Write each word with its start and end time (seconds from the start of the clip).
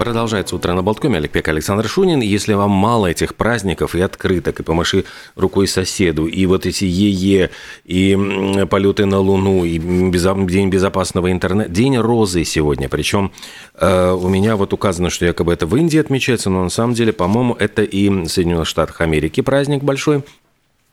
Продолжается 0.00 0.56
утро 0.56 0.72
на 0.72 0.82
Болткоме. 0.82 1.18
Олег 1.18 1.30
Пек, 1.30 1.46
Александр 1.48 1.86
Шунин. 1.86 2.20
Если 2.20 2.54
вам 2.54 2.70
мало 2.70 3.08
этих 3.08 3.34
праздников 3.34 3.94
и 3.94 4.00
открыток, 4.00 4.58
и 4.58 4.62
помаши 4.62 5.04
рукой 5.36 5.68
соседу, 5.68 6.24
и 6.24 6.46
вот 6.46 6.64
эти 6.64 6.86
ЕЕ, 6.86 7.50
и 7.84 8.66
полеты 8.70 9.04
на 9.04 9.18
Луну, 9.18 9.62
и 9.66 9.78
День 9.78 10.70
безопасного 10.70 11.30
интернета. 11.30 11.68
День 11.68 11.98
розы 11.98 12.44
сегодня. 12.44 12.88
Причем 12.88 13.30
э, 13.74 14.12
у 14.12 14.26
меня 14.30 14.56
вот 14.56 14.72
указано, 14.72 15.10
что 15.10 15.26
якобы 15.26 15.52
это 15.52 15.66
в 15.66 15.76
Индии 15.76 15.98
отмечается, 15.98 16.48
но 16.48 16.64
на 16.64 16.70
самом 16.70 16.94
деле, 16.94 17.12
по-моему, 17.12 17.54
это 17.58 17.82
и 17.82 18.08
в 18.08 18.26
Соединенных 18.26 18.68
Штатах 18.68 19.02
Америки 19.02 19.42
праздник 19.42 19.84
большой. 19.84 20.22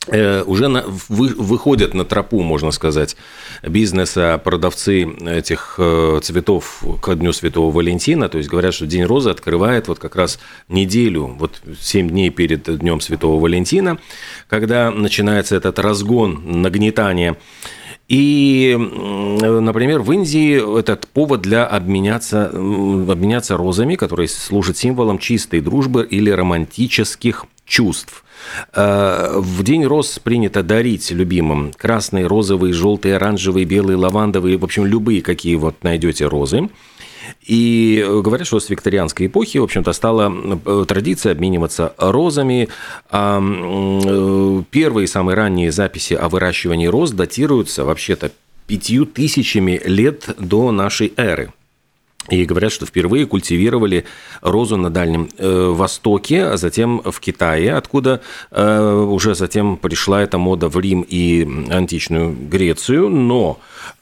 Э, 0.08 0.44
уже 0.44 0.68
на, 0.68 0.84
вы, 1.10 1.28
выходят 1.30 1.94
на 1.94 2.06
тропу, 2.06 2.42
можно 2.42 2.72
сказать, 2.72 3.18
бизнеса 3.62 4.40
продавцы 4.44 5.04
этих 5.04 5.76
э, 5.78 6.20
цветов 6.24 6.84
к 7.02 7.16
Дню 7.16 7.34
Святого 7.34 7.72
Валентина. 7.72 8.30
То 8.30 8.38
есть 8.38 8.50
говорят, 8.50 8.74
что 8.74 8.86
День 8.86 9.04
Розы 9.04 9.30
открывает 9.30 9.88
вот 9.88 10.00
как 10.00 10.16
раз 10.16 10.40
неделю, 10.70 11.36
вот 11.38 11.62
7 11.80 12.10
дней 12.10 12.30
перед 12.30 12.80
Днем 12.80 13.02
Святого 13.02 13.42
Валентина, 13.42 14.00
когда 14.48 14.92
начинается 14.92 15.56
этот 15.56 15.80
разгон, 15.80 16.62
нагнетание. 16.62 17.36
И, 18.08 18.74
например, 18.78 20.00
в 20.00 20.14
Индии 20.14 20.80
этот 20.80 21.08
повод 21.08 21.42
для 21.42 21.66
обменяться, 21.66 22.48
обменяться 22.48 23.58
розами, 23.58 23.96
которые 23.96 24.30
служат 24.30 24.78
символом 24.78 25.20
чистой 25.20 25.60
дружбы 25.60 26.08
или 26.10 26.30
романтических 26.30 27.46
чувств. 27.66 28.24
Э, 28.74 29.38
в 29.38 29.64
День 29.64 29.86
роз 29.86 30.20
принято 30.20 30.64
дарить 30.64 31.12
любимым 31.12 31.72
красные, 31.76 32.28
розовые, 32.28 32.74
желтые, 32.74 33.16
оранжевые, 33.16 33.66
белые, 33.66 33.98
лавандовые, 33.98 34.58
в 34.58 34.64
общем, 34.64 34.86
любые, 34.86 35.22
какие 35.22 35.56
вот 35.56 35.84
найдете 35.84 36.26
розы. 36.26 36.70
И 37.44 38.06
говорят, 38.08 38.48
что 38.48 38.60
с 38.60 38.70
викторианской 38.70 39.28
эпохи, 39.28 39.58
в 39.58 39.64
общем-то, 39.64 39.94
стала 39.94 40.34
э, 40.34 40.86
традиция 40.88 41.34
обмениваться 41.34 41.94
розами. 41.98 42.70
А 43.10 43.42
э, 43.42 44.64
первые 44.70 45.08
самые 45.08 45.36
ранние 45.36 45.72
записи 45.72 46.14
о 46.14 46.30
выращивании 46.30 46.88
роз 46.88 47.12
датируются 47.12 47.84
вообще-то 47.84 48.32
пятью 48.68 49.06
тысячами 49.06 49.82
лет 49.86 50.30
до 50.38 50.72
нашей 50.72 51.14
эры. 51.18 51.54
И 52.30 52.44
говорят, 52.46 52.72
что 52.72 52.86
впервые 52.86 53.26
культивировали 53.26 54.04
розу 54.42 54.76
на 54.76 54.90
Дальнем 54.90 55.30
э, 55.38 55.70
Востоке, 55.70 56.46
а 56.46 56.58
затем 56.58 57.02
в 57.04 57.20
Китае, 57.20 57.74
откуда 57.76 58.22
э, 58.52 59.06
уже 59.10 59.34
затем 59.34 59.78
пришла 59.78 60.22
эта 60.22 60.38
мода 60.38 60.68
в 60.68 60.78
Рим 60.80 61.06
и 61.08 61.48
античную 61.70 62.36
Грецию. 62.50 63.10
Но 63.10 63.60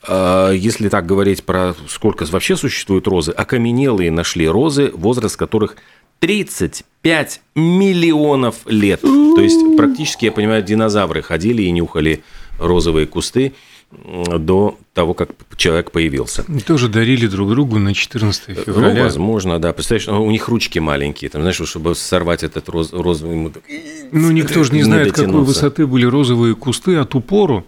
э, 0.08 0.54
если 0.56 0.90
так 0.90 1.06
говорить 1.06 1.44
про 1.44 1.76
сколько 1.88 2.26
вообще 2.26 2.56
существует 2.56 3.08
розы, 3.08 3.32
окаменелые 3.32 4.10
нашли 4.10 4.48
розы, 4.48 4.92
возраст 4.96 5.38
которых 5.38 5.76
35 6.20 7.42
миллионов 7.54 8.56
лет. 8.66 9.02
То 9.02 9.42
есть 9.42 9.78
практически, 9.78 10.26
я 10.26 10.32
понимаю, 10.32 10.64
динозавры 10.64 11.22
ходили 11.22 11.62
и 11.62 11.72
нюхали 11.72 12.24
розовые 12.58 13.06
кусты 13.06 13.54
до 13.92 14.78
того, 14.96 15.14
как 15.14 15.30
человек 15.58 15.92
появился. 15.92 16.46
И 16.48 16.62
тоже 16.62 16.88
дарили 16.88 17.28
друг 17.28 17.50
другу 17.50 17.78
на 17.80 17.94
14 17.94 18.48
ну, 18.48 18.56
февраля. 18.56 18.94
Ну, 18.94 19.04
возможно, 19.04 19.60
да. 19.60 19.74
Представляешь, 19.74 20.08
у 20.08 20.32
них 20.32 20.48
ручки 20.48 20.80
маленькие, 20.80 21.30
там, 21.30 21.42
знаешь, 21.42 21.62
чтобы 21.66 21.96
сорвать 21.96 22.44
этот 22.44 22.70
роз, 22.70 22.94
розовый... 22.94 23.36
Ему... 23.36 23.52
Ну, 24.14 24.32
никто 24.32 24.64
же 24.64 24.74
не 24.74 24.84
знает, 24.84 25.12
какой 25.12 25.44
высоты 25.44 25.86
были 25.86 26.06
розовые 26.06 26.56
кусты 26.56 26.96
от 26.96 27.14
упору. 27.14 27.66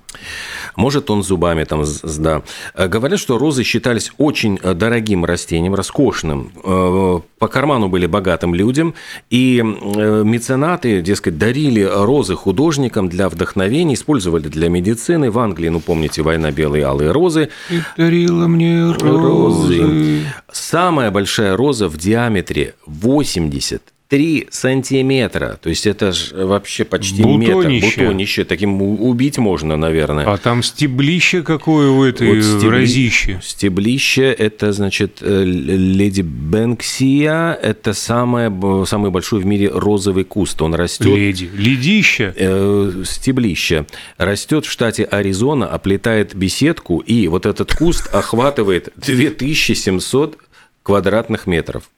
Может, 0.78 1.10
он 1.10 1.24
зубами 1.24 1.64
там, 1.64 1.84
да. 2.20 2.44
Э, 2.76 2.88
говорят, 2.88 3.20
что 3.20 3.38
розы 3.38 3.64
считались 3.64 4.12
очень 4.18 4.60
э, 4.62 4.74
дорогим 4.74 5.26
растением, 5.26 5.74
роскошным. 5.76 6.52
Э, 6.64 7.20
по 7.40 7.48
карману 7.48 7.90
были 7.90 8.06
богатым 8.06 8.56
людям, 8.56 8.94
и 9.30 9.62
меценаты, 9.62 11.02
дескать, 11.02 11.38
дарили 11.38 11.82
розы 11.82 12.36
художникам 12.36 13.10
для 13.10 13.30
вдохновения, 13.30 13.96
использовали 13.96 14.48
для 14.48 14.70
медицины. 14.70 15.30
В 15.30 15.40
Англии, 15.40 15.70
ну, 15.70 15.80
помните, 15.80 16.22
война 16.22 16.52
белые, 16.52 16.86
алые 16.86 17.12
розы. 17.18 17.50
И 17.70 17.82
дарила 17.98 18.48
мне 18.48 18.92
розы. 18.92 20.26
Самая 20.52 21.12
большая 21.12 21.58
роза 21.58 21.88
в 21.88 21.98
диаметре 21.98 22.76
80 22.86 23.82
3 24.10 24.48
сантиметра. 24.52 25.60
То 25.62 25.70
есть 25.70 25.86
это 25.86 26.14
же 26.14 26.46
вообще 26.46 26.86
почти 26.86 27.22
бутонище. 27.22 27.88
метр. 27.88 28.02
Бутонище. 28.02 28.44
Таким 28.46 28.82
убить 28.82 29.38
можно, 29.38 29.76
наверное. 29.76 30.26
А 30.26 30.38
там 30.38 30.64
стеблище 30.64 31.44
какое 31.44 31.90
у 31.90 32.04
этой 32.04 32.36
вот 32.36 32.44
стебли... 32.44 32.68
разище. 32.68 33.42
Стеблище– 33.44 34.32
это, 34.38 34.72
значит, 34.72 35.18
э, 35.22 35.44
леди 35.44 36.22
Бенксия. 36.22 37.54
Это 37.54 37.94
самое, 37.94 38.50
самый 38.86 39.12
большой 39.12 39.42
в 39.42 39.46
мире 39.46 39.70
розовый 39.74 40.24
куст. 40.24 40.62
Он 40.62 40.74
растет... 40.74 41.08
Леди. 41.08 41.50
Ледище? 41.54 42.34
Э, 42.36 43.04
стеблище. 43.06 43.86
Растет 44.18 44.66
в 44.66 44.72
штате 44.72 45.04
Аризона, 45.04 45.68
оплетает 45.68 46.34
беседку, 46.34 47.00
и 47.00 47.28
вот 47.28 47.46
этот 47.46 47.76
куст 47.76 48.08
охватывает 48.14 48.94
2700 48.96 50.38
квадратных 50.84 51.46
метров. 51.48 51.90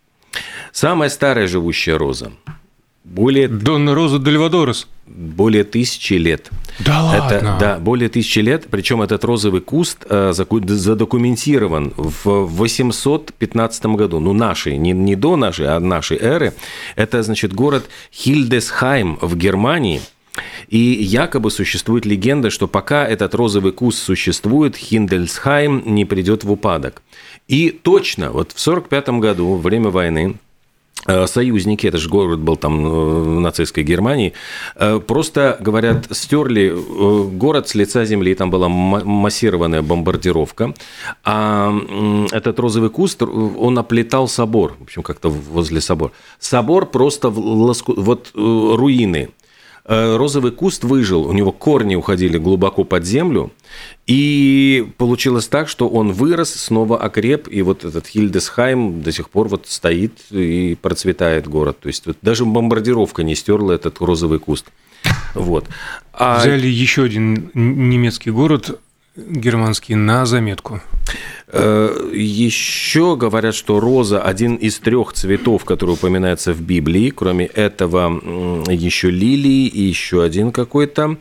Самая 0.72 1.10
старая 1.10 1.48
живущая 1.48 1.98
роза. 1.98 2.32
Более... 3.04 3.48
Донна 3.48 3.96
Роза 3.96 4.20
Дельвадорес. 4.20 4.88
Более 5.08 5.64
тысячи 5.64 6.14
лет. 6.14 6.50
Да 6.80 7.04
ладно? 7.04 7.36
Это, 7.36 7.58
да, 7.60 7.80
более 7.80 8.08
тысячи 8.10 8.40
лет. 8.40 8.68
Причем 8.70 9.02
этот 9.02 9.24
розовый 9.24 9.62
куст 9.62 10.06
э, 10.08 10.32
задокументирован 10.34 11.94
в 11.98 12.46
815 12.46 13.86
году. 13.88 14.20
Ну, 14.20 14.34
нашей, 14.34 14.78
не, 14.78 14.92
не 14.92 15.16
до 15.16 15.36
нашей, 15.38 15.68
а 15.68 15.80
нашей 15.80 16.18
эры. 16.18 16.54
Это, 16.96 17.24
значит, 17.24 17.54
город 17.54 17.90
Хильдесхайм 18.14 19.18
в 19.22 19.36
Германии. 19.36 20.02
И 20.68 20.78
якобы 20.78 21.50
существует 21.50 22.06
легенда, 22.06 22.52
что 22.52 22.68
пока 22.68 23.08
этот 23.08 23.34
розовый 23.34 23.72
куст 23.72 24.00
существует, 24.00 24.76
Хиндельсхайм 24.76 25.84
не 25.96 26.06
придет 26.06 26.44
в 26.44 26.52
упадок. 26.52 27.02
И 27.48 27.72
точно, 27.72 28.32
вот 28.32 28.52
в 28.52 28.68
1945 28.68 29.10
году, 29.20 29.48
во 29.48 29.58
время 29.58 29.90
войны, 29.90 30.36
союзники, 31.28 31.88
это 31.88 31.98
же 31.98 32.10
город 32.10 32.40
был 32.40 32.56
там 32.58 32.86
э, 32.86 32.90
в 32.90 33.40
нацистской 33.40 33.84
Германии, 33.84 34.34
э, 34.76 35.00
просто, 35.00 35.58
говорят, 35.60 36.08
стерли 36.12 36.74
город 37.38 37.70
с 37.70 37.76
лица 37.76 38.06
земли, 38.06 38.36
там 38.36 38.50
была 38.50 38.70
массированная 38.70 39.82
бомбардировка, 39.82 40.74
а 41.24 41.74
этот 42.32 42.60
розовый 42.60 42.90
куст, 42.90 43.24
он 43.24 43.80
оплетал 43.80 44.28
собор, 44.28 44.76
в 44.80 44.84
общем, 44.84 45.04
как-то 45.04 45.30
возле 45.30 45.82
собора. 45.82 46.12
Собор 46.40 46.86
просто 46.86 47.30
в 47.30 47.40
лоску, 47.40 47.94
вот 47.96 48.32
руины, 48.34 49.30
Э, 49.30 49.40
розовый 49.86 50.52
куст 50.52 50.84
выжил, 50.84 51.26
у 51.26 51.34
него 51.34 51.52
корни 51.52 51.96
уходили 51.96 52.38
глубоко 52.38 52.84
под 52.84 53.06
землю, 53.06 53.52
и 54.08 54.88
получилось 54.98 55.48
так, 55.48 55.70
что 55.70 55.88
он 55.88 56.12
вырос, 56.12 56.54
снова 56.54 56.98
окреп, 56.98 57.48
и 57.50 57.62
вот 57.62 57.86
этот 57.86 58.08
Хильдесхайм 58.08 59.02
до 59.02 59.12
сих 59.12 59.30
пор 59.30 59.48
вот 59.48 59.68
стоит 59.68 60.14
и 60.32 60.78
процветает 60.82 61.48
город. 61.48 61.78
То 61.80 61.88
есть 61.88 62.06
вот 62.08 62.18
даже 62.22 62.46
бомбардировка 62.46 63.24
не 63.24 63.36
стерла 63.36 63.74
этот 63.74 64.00
розовый 64.00 64.40
куст. 64.40 64.66
Вот. 65.36 65.68
А... 66.14 66.40
Взяли 66.40 66.68
еще 66.68 67.04
один 67.04 67.52
немецкий 67.54 68.32
город, 68.32 68.80
германский, 69.16 69.96
на 69.96 70.26
заметку. 70.26 70.82
Э, 71.52 72.12
еще 72.14 73.16
говорят, 73.16 73.56
что 73.56 73.80
роза 73.80 74.22
один 74.22 74.56
из 74.56 74.78
трех 74.80 75.14
цветов, 75.14 75.66
который 75.66 75.92
упоминается 75.92 76.54
в 76.54 76.62
Библии. 76.62 77.10
Кроме 77.10 77.46
этого, 77.46 78.64
еще 78.72 79.10
лилии 79.10 79.68
и 79.68 79.82
еще 79.82 80.24
один 80.24 80.52
какой-то. 80.52 81.18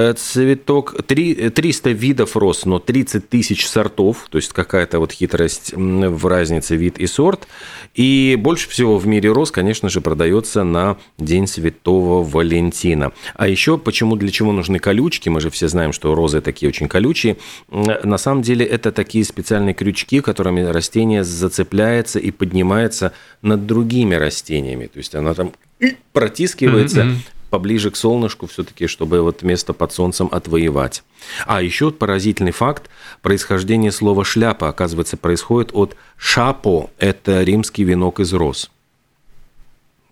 Э, 0.00 0.12
цветок, 0.12 0.94
3, 1.04 1.50
300 1.50 1.90
видов 1.90 2.36
роз, 2.36 2.64
но 2.66 2.78
30 2.78 3.28
тысяч 3.28 3.66
сортов, 3.66 4.28
то 4.30 4.38
есть 4.38 4.52
какая-то 4.52 5.00
вот 5.00 5.10
хитрость 5.10 5.72
в 5.74 6.26
разнице 6.28 6.76
вид 6.76 7.00
и 7.00 7.08
сорт. 7.08 7.48
И 7.96 8.36
больше 8.38 8.68
всего 8.68 8.96
в 8.96 9.08
мире 9.08 9.32
роз, 9.32 9.50
конечно 9.50 9.88
же, 9.88 10.00
продается 10.00 10.62
на 10.62 10.98
День 11.18 11.48
Святого 11.48 12.22
Валентина. 12.22 13.10
А 13.34 13.48
еще 13.48 13.76
почему, 13.76 14.14
для 14.14 14.30
чего 14.30 14.52
нужны 14.52 14.78
колючки? 14.78 15.30
Мы 15.30 15.40
же 15.40 15.50
все 15.50 15.66
знаем, 15.66 15.92
что 15.92 16.14
розы 16.14 16.42
такие 16.42 16.68
очень 16.68 16.86
колючие. 16.86 17.36
На 17.68 18.18
самом 18.18 18.42
деле 18.42 18.64
это 18.64 18.92
такие 18.92 19.24
специальные 19.24 19.74
крючки, 19.74 20.20
которыми 20.20 20.60
растение 20.60 21.24
зацепляется 21.24 22.20
и 22.20 22.30
поднимается 22.30 23.14
над 23.42 23.66
другими 23.66 24.14
растениями. 24.14 24.86
То 24.86 24.98
есть 24.98 25.16
она 25.16 25.34
там 25.34 25.50
протискивается 26.12 27.00
mm-hmm 27.00 27.37
поближе 27.50 27.90
к 27.90 27.96
солнышку 27.96 28.46
все-таки, 28.46 28.86
чтобы 28.86 29.20
вот 29.22 29.42
место 29.42 29.72
под 29.72 29.92
солнцем 29.92 30.28
отвоевать. 30.30 31.02
А 31.46 31.62
еще 31.62 31.90
поразительный 31.90 32.52
факт, 32.52 32.90
происхождение 33.22 33.92
слова 33.92 34.24
«шляпа», 34.24 34.68
оказывается, 34.68 35.16
происходит 35.16 35.70
от 35.72 35.96
«шапо», 36.16 36.90
это 36.98 37.42
римский 37.42 37.84
венок 37.84 38.20
из 38.20 38.32
роз. 38.32 38.70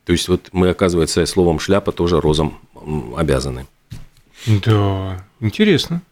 То 0.04 0.12
есть 0.12 0.28
вот 0.28 0.48
мы, 0.52 0.70
оказывается, 0.70 1.24
словом 1.26 1.58
«шляпа» 1.58 1.92
тоже 1.92 2.20
розам 2.20 2.58
обязаны. 3.16 3.66
Да, 4.46 5.24
интересно. 5.40 6.02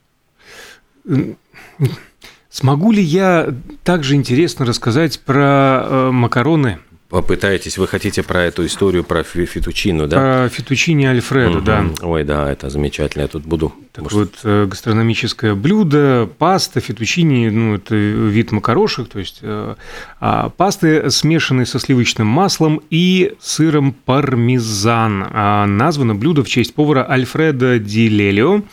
Смогу 2.51 2.93
ли 2.93 3.03
я 3.03 3.53
также 3.83 4.15
интересно 4.15 4.65
рассказать 4.65 5.21
про 5.21 5.85
э, 5.85 6.11
макароны 6.13 6.79
попытаетесь, 7.15 7.79
вы 7.79 7.87
хотите 7.87 8.25
про 8.25 8.43
эту 8.43 8.67
историю 8.67 9.05
про 9.05 9.23
фетучину, 9.23 10.09
да? 10.09 10.17
Про 10.17 10.49
фетучини 10.49 11.05
Альфреду, 11.05 11.59
угу. 11.59 11.65
да. 11.65 11.85
Ой, 12.03 12.25
да, 12.25 12.51
это 12.51 12.71
замечательно, 12.71 13.23
я 13.23 13.29
тут 13.29 13.45
буду. 13.45 13.73
Так 13.93 14.03
может... 14.03 14.19
вот, 14.19 14.41
э, 14.43 14.67
гастрономическое 14.67 15.55
блюдо, 15.55 16.29
паста, 16.39 16.81
фетучини, 16.81 17.51
ну, 17.51 17.77
это 17.77 17.95
вид 17.95 18.51
макарошек, 18.51 19.09
то 19.09 19.21
есть 19.21 19.39
э, 19.43 19.77
а 20.19 20.49
пасты, 20.49 21.09
смешанные 21.09 21.67
со 21.67 21.79
сливочным 21.79 22.27
маслом 22.27 22.81
и 22.91 23.35
сыром 23.41 23.93
пармезан. 23.93 25.25
А 25.31 25.67
названо 25.67 26.17
блюдо 26.17 26.43
в 26.43 26.49
честь 26.49 26.75
повара 26.75 27.09
Альфреда 27.09 27.79
Ди 27.79 28.09
Лелио, 28.09 28.65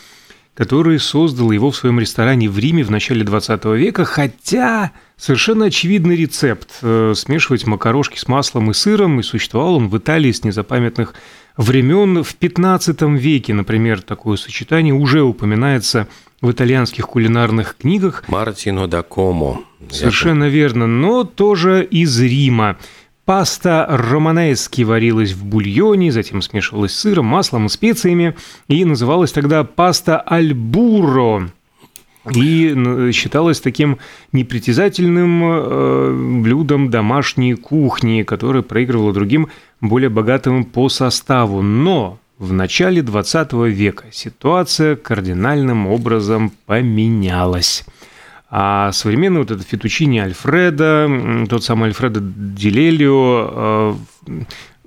который 0.55 0.99
создал 0.99 1.51
его 1.51 1.69
в 1.69 1.75
своем 1.75 1.99
ресторане 1.99 2.49
в 2.49 2.57
Риме 2.57 2.83
в 2.83 2.89
начале 2.89 3.23
20 3.23 3.65
века, 3.65 4.03
хотя 4.03 4.93
совершенно 5.21 5.65
очевидный 5.65 6.15
рецепт 6.15 6.69
э, 6.81 7.13
смешивать 7.15 7.67
макарошки 7.67 8.17
с 8.17 8.27
маслом 8.27 8.71
и 8.71 8.73
сыром, 8.73 9.19
и 9.19 9.23
существовал 9.23 9.75
он 9.75 9.87
в 9.87 9.97
Италии 9.97 10.31
с 10.31 10.43
незапамятных 10.43 11.13
времен. 11.55 12.23
В 12.23 12.35
15 12.35 13.01
веке, 13.19 13.53
например, 13.53 14.01
такое 14.01 14.35
сочетание 14.37 14.95
уже 14.95 15.21
упоминается 15.21 16.07
в 16.41 16.49
итальянских 16.49 17.05
кулинарных 17.07 17.77
книгах. 17.77 18.23
Мартино 18.29 18.87
да 18.87 19.03
Комо. 19.03 19.61
Совершенно 19.91 20.49
верно, 20.49 20.87
но 20.87 21.23
тоже 21.23 21.87
из 21.89 22.19
Рима. 22.19 22.77
Паста 23.23 23.85
романески 23.87 24.81
варилась 24.81 25.33
в 25.33 25.45
бульоне, 25.45 26.11
затем 26.11 26.41
смешивалась 26.41 26.93
с 26.93 26.99
сыром, 26.99 27.27
маслом 27.27 27.67
и 27.67 27.69
специями, 27.69 28.35
и 28.67 28.83
называлась 28.83 29.31
тогда 29.31 29.63
паста 29.63 30.19
альбуро. 30.19 31.51
И 32.29 33.09
считалась 33.13 33.59
таким 33.59 33.97
непритязательным 34.31 35.43
э, 35.43 36.41
блюдом 36.41 36.91
домашней 36.91 37.55
кухни, 37.55 38.21
которое 38.21 38.61
проигрывало 38.61 39.11
другим 39.11 39.49
более 39.79 40.09
богатым 40.09 40.63
по 40.63 40.87
составу. 40.87 41.63
Но 41.63 42.19
в 42.37 42.53
начале 42.53 43.01
20 43.01 43.53
века 43.53 44.05
ситуация 44.11 44.95
кардинальным 44.95 45.87
образом 45.87 46.51
поменялась. 46.67 47.85
А 48.53 48.91
современный 48.91 49.39
вот 49.39 49.49
этот 49.49 49.65
фетучини 49.65 50.19
Альфреда, 50.19 51.47
тот 51.49 51.63
самый 51.63 51.87
Альфредо 51.87 52.19
Дилелио, 52.21 53.95
э, 54.27 54.41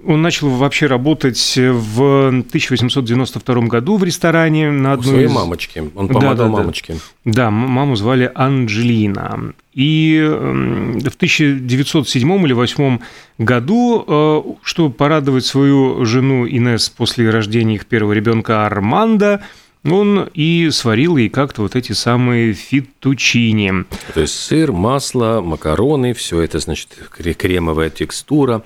он 0.07 0.23
начал 0.23 0.49
вообще 0.49 0.87
работать 0.87 1.57
в 1.57 2.29
1892 2.29 3.61
году 3.63 3.97
в 3.97 4.05
ресторане 4.05 4.71
на 4.71 4.93
одной 4.93 5.07
У 5.07 5.13
своей 5.13 5.27
из... 5.27 5.33
мамочки. 5.33 5.83
Он 5.95 6.09
помогал 6.09 6.37
да, 6.37 6.45
да, 6.45 6.49
мамочке. 6.49 6.95
Да. 7.25 7.33
да, 7.33 7.51
маму 7.51 7.97
звали 7.97 8.31
Анджелина. 8.35 9.55
И 9.73 10.21
в 10.25 11.17
1907 11.17 12.29
или 12.47 12.55
1908 12.55 12.99
году, 13.39 14.05
э, 14.07 14.43
чтобы 14.63 14.95
порадовать 14.95 15.45
свою 15.45 16.05
жену 16.05 16.47
Инес 16.47 16.89
после 16.89 17.31
рождения 17.31 17.75
их 17.75 17.87
первого 17.87 18.13
ребенка 18.13 18.67
Арманда, 18.67 19.43
он 19.85 20.29
и 20.33 20.71
сварил 20.71 21.17
ей 21.17 21.29
как-то 21.29 21.63
вот 21.63 21.77
эти 21.77 21.93
самые 21.93 22.55
фитучини. 22.55 23.85
То 24.15 24.21
есть 24.21 24.35
сыр, 24.35 24.73
масло, 24.73 25.41
макароны, 25.45 26.15
все 26.15 26.41
это, 26.41 26.59
значит, 26.59 26.89
кремовая 27.11 27.91
текстура. 27.91 28.63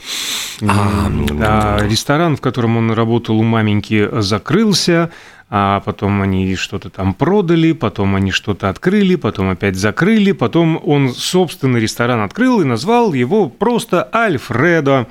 А, 0.62 1.11
а, 1.41 1.87
ресторан, 1.87 2.37
в 2.37 2.41
котором 2.41 2.76
он 2.76 2.93
работал 2.93 3.38
у 3.38 3.43
маменьки, 3.43 4.09
закрылся 4.20 5.11
а 5.50 5.81
потом 5.81 6.21
они 6.21 6.55
что-то 6.56 6.91
там 6.91 7.15
продали, 7.15 7.73
потом 7.73 8.17
они 8.17 8.33
что-то 8.33 8.69
открыли, 8.69 9.15
потом 9.15 9.49
опять 9.49 9.77
закрыли, 9.77 10.33
потом 10.33 10.81
он 10.85 11.15
собственный 11.15 11.81
ресторан 11.81 12.21
открыл 12.21 12.61
и 12.61 12.65
назвал 12.65 13.15
его 13.15 13.49
просто 13.49 14.09
Альфредо. 14.15 15.06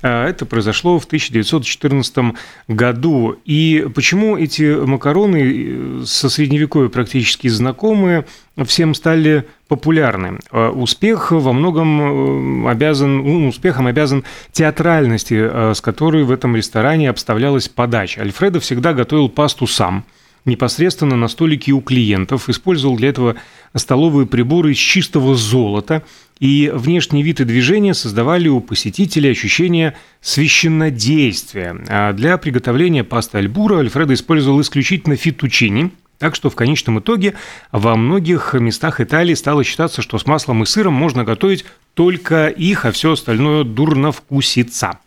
А, 0.00 0.26
это 0.26 0.46
произошло 0.46 0.98
в 0.98 1.04
1914 1.04 2.34
году. 2.68 3.36
И 3.44 3.86
почему 3.94 4.38
эти 4.38 4.74
макароны 4.82 5.42
э, 5.42 6.02
со 6.06 6.30
средневековья 6.30 6.88
практически 6.88 7.48
знакомые 7.48 8.24
всем 8.64 8.94
стали 8.94 9.46
популярны. 9.68 10.38
А, 10.50 10.70
успех 10.70 11.32
во 11.32 11.52
многом 11.52 12.66
э, 12.66 12.70
обязан, 12.70 13.46
успехом 13.46 13.86
обязан 13.86 14.24
театральности, 14.52 15.34
э, 15.34 15.74
с 15.74 15.80
которой 15.80 16.24
в 16.24 16.30
этом 16.30 16.56
ресторане 16.56 17.10
обставлялась 17.10 17.68
подача. 17.68 18.20
Альфредо 18.20 18.60
всегда 18.60 18.92
готовил 18.92 19.28
пасту 19.28 19.66
сам– 19.66 20.04
непосредственно 20.44 21.16
на 21.16 21.28
столике 21.28 21.72
у 21.72 21.80
клиентов, 21.80 22.48
использовал 22.48 22.96
для 22.96 23.10
этого 23.10 23.36
столовые 23.74 24.26
приборы 24.26 24.72
из 24.72 24.76
чистого 24.76 25.34
золота, 25.34 26.02
и 26.40 26.70
внешний 26.74 27.22
вид 27.22 27.40
и 27.40 27.44
движения 27.44 27.94
создавали 27.94 28.48
у 28.48 28.60
посетителей 28.60 29.30
ощущение 29.30 29.94
священнодействия. 30.20 31.76
А 31.88 32.12
для 32.12 32.36
приготовления 32.38 33.04
пасты 33.04 33.38
альбура 33.38 33.78
Альфредо 33.78 34.14
использовал 34.14 34.60
исключительно 34.60 35.16
фитучини, 35.16 35.92
так 36.22 36.36
что 36.36 36.50
в 36.50 36.54
конечном 36.54 37.00
итоге 37.00 37.34
во 37.72 37.96
многих 37.96 38.54
местах 38.54 39.00
Италии 39.00 39.34
стало 39.34 39.64
считаться, 39.64 40.02
что 40.02 40.18
с 40.18 40.26
маслом 40.26 40.62
и 40.62 40.66
сыром 40.66 40.94
можно 40.94 41.24
готовить 41.24 41.64
только 41.94 42.46
их, 42.46 42.84
а 42.84 42.92
все 42.92 43.14
остальное 43.14 43.64
дурно 43.64 44.12
вкусится. 44.12 45.00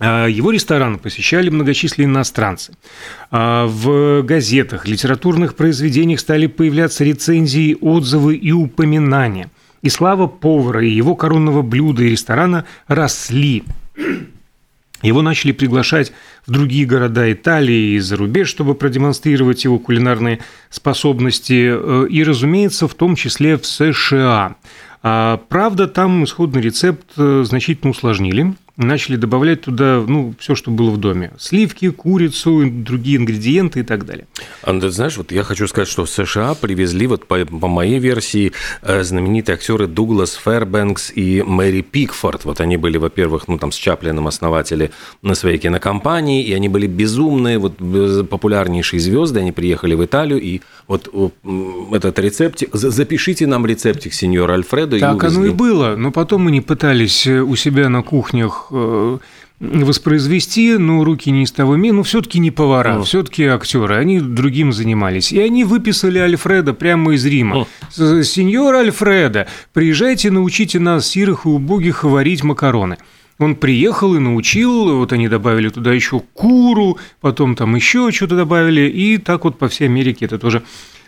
А, 0.00 0.26
его 0.26 0.50
ресторан 0.50 0.98
посещали 0.98 1.50
многочисленные 1.50 2.06
иностранцы. 2.06 2.74
А, 3.30 3.68
в 3.68 4.22
газетах, 4.22 4.88
литературных 4.88 5.54
произведениях 5.54 6.18
стали 6.18 6.48
появляться 6.48 7.04
рецензии, 7.04 7.78
отзывы 7.80 8.34
и 8.34 8.50
упоминания. 8.50 9.52
И 9.82 9.88
слава 9.88 10.26
повара 10.26 10.84
и 10.84 10.90
его 10.90 11.14
коронного 11.14 11.62
блюда 11.62 12.02
и 12.02 12.08
ресторана 12.08 12.64
росли. 12.88 13.62
Его 15.02 15.22
начали 15.22 15.52
приглашать 15.52 16.12
в 16.46 16.50
другие 16.50 16.86
города 16.86 17.32
Италии 17.32 17.94
и 17.94 17.98
за 18.00 18.16
рубеж, 18.16 18.48
чтобы 18.48 18.74
продемонстрировать 18.74 19.64
его 19.64 19.78
кулинарные 19.78 20.40
способности, 20.68 21.72
э, 21.72 22.06
и, 22.10 22.22
разумеется, 22.22 22.86
в 22.86 22.94
том 22.94 23.16
числе 23.16 23.56
в 23.56 23.64
США. 23.66 24.56
А, 25.02 25.40
правда, 25.48 25.86
там 25.86 26.24
исходный 26.24 26.60
рецепт 26.60 27.06
э, 27.16 27.44
значительно 27.46 27.90
усложнили 27.90 28.54
начали 28.80 29.16
добавлять 29.16 29.62
туда, 29.62 30.02
ну, 30.06 30.34
все, 30.38 30.54
что 30.54 30.70
было 30.70 30.90
в 30.90 30.96
доме. 30.96 31.32
Сливки, 31.38 31.90
курицу, 31.90 32.62
другие 32.70 33.18
ингредиенты 33.18 33.80
и 33.80 33.82
так 33.82 34.04
далее. 34.06 34.26
Андрей, 34.62 34.90
знаешь, 34.90 35.16
вот 35.16 35.32
я 35.32 35.42
хочу 35.42 35.66
сказать, 35.68 35.88
что 35.88 36.04
в 36.04 36.10
США 36.10 36.54
привезли, 36.54 37.06
вот 37.06 37.26
по, 37.26 37.44
по 37.44 37.68
моей 37.68 37.98
версии, 37.98 38.52
э, 38.82 39.02
знаменитые 39.02 39.54
актеры 39.54 39.86
Дуглас 39.86 40.34
Фэрбэнкс 40.34 41.12
и 41.14 41.42
Мэри 41.42 41.82
Пикфорд. 41.82 42.44
Вот 42.44 42.60
они 42.60 42.76
были, 42.76 42.96
во-первых, 42.96 43.48
ну, 43.48 43.58
там, 43.58 43.72
с 43.72 43.76
Чаплином 43.76 44.26
основатели 44.26 44.90
на 45.22 45.34
своей 45.34 45.58
кинокомпании, 45.58 46.42
и 46.44 46.52
они 46.52 46.68
были 46.68 46.86
безумные, 46.86 47.58
вот, 47.58 47.76
популярнейшие 48.28 49.00
звезды, 49.00 49.40
они 49.40 49.52
приехали 49.52 49.94
в 49.94 50.04
Италию, 50.04 50.40
и 50.40 50.60
вот 50.90 51.34
этот 51.92 52.18
рецептик, 52.18 52.74
запишите 52.74 53.46
нам 53.46 53.64
рецептик, 53.64 54.12
сеньор 54.12 54.50
Альфредо. 54.50 54.98
Так 54.98 55.22
оно 55.22 55.46
и 55.46 55.50
было, 55.50 55.94
но 55.96 56.10
потом 56.10 56.42
мы 56.42 56.50
не 56.50 56.60
пытались 56.60 57.26
э, 57.26 57.40
у 57.40 57.54
себя 57.54 57.88
на 57.88 58.02
кухнях 58.02 58.70
Э, 58.70 59.18
воспроизвести, 59.60 60.78
но 60.78 61.04
руки 61.04 61.30
не 61.30 61.42
из 61.42 61.52
того 61.52 61.76
мира, 61.76 61.96
но 61.96 62.02
все-таки 62.02 62.38
не 62.38 62.50
повара, 62.50 62.96
oh. 62.96 63.04
все-таки 63.04 63.44
актеры, 63.44 63.96
они 63.96 64.18
другим 64.18 64.72
занимались. 64.72 65.32
И 65.32 65.38
они 65.38 65.64
выписали 65.64 66.18
Альфреда 66.18 66.72
прямо 66.72 67.12
из 67.12 67.26
Рима. 67.26 67.66
Oh. 67.90 68.22
Сеньор 68.22 68.74
Альфреда, 68.74 69.48
приезжайте, 69.74 70.30
научите 70.30 70.78
нас, 70.78 71.06
сирых 71.06 71.44
и 71.44 71.48
убогих, 71.50 72.04
варить 72.04 72.42
макароны. 72.42 72.96
Он 73.40 73.56
приехал 73.56 74.14
и 74.14 74.20
научил, 74.20 74.96
вот 74.96 75.12
они 75.12 75.26
добавили 75.28 75.68
туда 75.68 75.92
еще 75.92 76.20
куру, 76.20 76.98
потом 77.20 77.56
там 77.56 77.74
еще 77.74 78.12
что-то 78.12 78.36
добавили, 78.36 78.82
и 78.82 79.18
так 79.18 79.42
вот 79.44 79.58
по 79.58 79.68
всей 79.68 79.86
Америке 79.86 80.26
это 80.26 80.38
тоже 80.38 80.62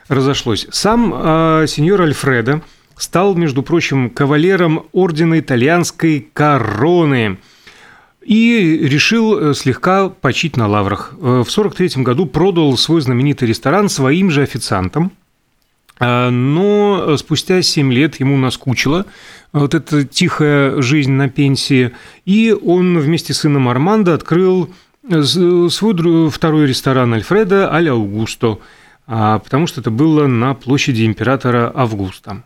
разошлось. 0.09 0.67
Сам 0.73 1.12
э, 1.15 1.67
сеньор 1.69 2.03
Альфреда 2.03 2.62
стал, 2.97 3.37
между 3.37 3.62
прочим, 3.62 4.11
кавалером 4.11 4.87
ордена 4.93 5.39
итальянской 5.39 6.27
короны– 6.33 7.39
и 8.25 8.79
решил 8.83 9.51
э, 9.51 9.55
слегка 9.55 10.09
почить 10.09 10.57
на 10.57 10.69
лаврах. 10.69 11.12
Э, 11.15 11.43
в 11.45 11.51
1943 11.51 12.03
году 12.03 12.27
продал 12.27 12.77
свой 12.77 13.01
знаменитый 13.01 13.49
ресторан 13.49 13.89
своим 13.89 14.31
же 14.31 14.43
официантам, 14.43 15.12
э, 15.99 16.31
но 16.31 17.17
спустя 17.17 17.62
7 17.62 17.93
лет 17.93 18.21
ему 18.21 18.37
наскучило 18.37 19.07
вот 19.53 19.75
эта 19.75 20.05
тихая 20.05 20.81
жизнь 20.81 21.13
на 21.13 21.29
пенсии, 21.29 21.93
и 22.25 22.53
он 22.53 22.99
вместе 22.99 23.35
с 23.35 23.41
сыном 23.41 23.69
Армандо 23.69 24.15
открыл 24.15 24.73
свой 25.21 26.31
второй 26.31 26.67
ресторан 26.67 27.15
Альфреда 27.15 27.73
«Аль 27.73 27.89
Аугусто», 27.89 28.59
а, 29.07 29.41
потому 29.41 29.67
что 29.67 29.81
это 29.81 29.91
было 29.91 30.27
на 30.27 30.55
площади 30.55 31.05
императора 31.05 31.73
Августа. 31.75 32.45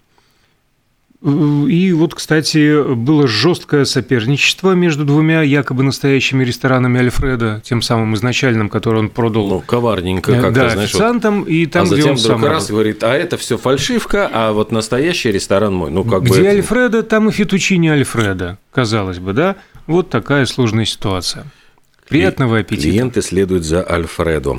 И 1.23 1.93
вот, 1.93 2.15
кстати, 2.15 2.95
было 2.95 3.27
жесткое 3.27 3.85
соперничество 3.85 4.73
между 4.73 5.05
двумя 5.05 5.43
якобы 5.43 5.83
настоящими 5.83 6.45
ресторанами 6.45 7.01
Альфреда, 7.01 7.63
тем 7.65 7.81
самым 7.81 8.15
изначальным, 8.15 8.69
который 8.69 9.01
он 9.01 9.09
продал. 9.09 9.49
Ну, 9.49 9.61
коварненько 9.61 10.33
как-то, 10.33 10.51
да, 10.51 10.71
знаешь. 10.71 10.91
официантам, 10.91 11.41
вот. 11.41 11.49
и 11.49 11.67
там, 11.67 11.85
а 11.85 11.87
где 11.87 11.97
затем 11.97 12.11
он 12.13 12.17
вдруг 12.19 12.41
сам 12.41 12.49
раз 12.49 12.71
говорит, 12.71 13.03
а 13.03 13.15
это 13.15 13.37
все 13.39 13.57
фальшивка, 13.57 14.31
а 14.33 14.53
вот 14.53 14.73
настоящий 14.73 15.33
ресторан 15.33 15.75
мой. 15.75 15.91
Ну, 15.91 16.05
как 16.05 16.23
где 16.23 16.31
бы 16.33 16.39
это- 16.39 16.51
Альфреда, 16.51 17.03
там 17.03 17.29
и 17.29 17.33
фетучини 17.33 17.89
Альфреда, 17.89 18.59
казалось 18.71 19.19
бы, 19.19 19.33
да? 19.33 19.57
Вот 19.87 20.11
такая 20.11 20.45
сложная 20.47 20.85
ситуация. 20.85 21.47
Приятного 22.09 22.59
аппетита. 22.59 22.89
Клиенты 22.89 23.23
следуют 23.23 23.65
за 23.65 23.89
Альфредо. 23.89 24.59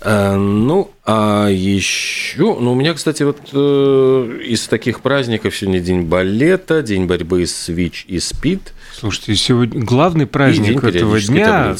Э, 0.00 0.34
ну, 0.34 0.90
а 1.04 1.48
еще... 1.48 2.56
Ну, 2.58 2.72
у 2.72 2.74
меня, 2.74 2.94
кстати, 2.94 3.22
вот 3.22 3.38
э, 3.52 4.40
из 4.46 4.66
таких 4.66 5.00
праздников 5.00 5.54
сегодня 5.54 5.80
День 5.80 6.02
балета, 6.02 6.82
День 6.82 7.06
борьбы 7.06 7.46
с 7.46 7.68
ВИЧ 7.68 8.06
и 8.08 8.18
СПИД 8.18 8.72
Слушайте, 8.94 9.36
сегодня 9.36 9.82
главный 9.82 10.26
праздник 10.26 10.82
этого 10.84 11.20
дня 11.20 11.76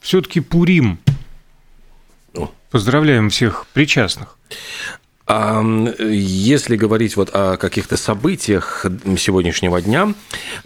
все-таки 0.00 0.40
Пурим. 0.40 0.98
О. 2.34 2.50
Поздравляем 2.70 3.30
всех 3.30 3.66
причастных. 3.72 4.36
А 5.26 5.62
если 5.98 6.76
говорить 6.76 7.16
вот 7.16 7.30
о 7.32 7.56
каких-то 7.56 7.96
событиях 7.96 8.84
сегодняшнего 9.16 9.80
дня, 9.80 10.14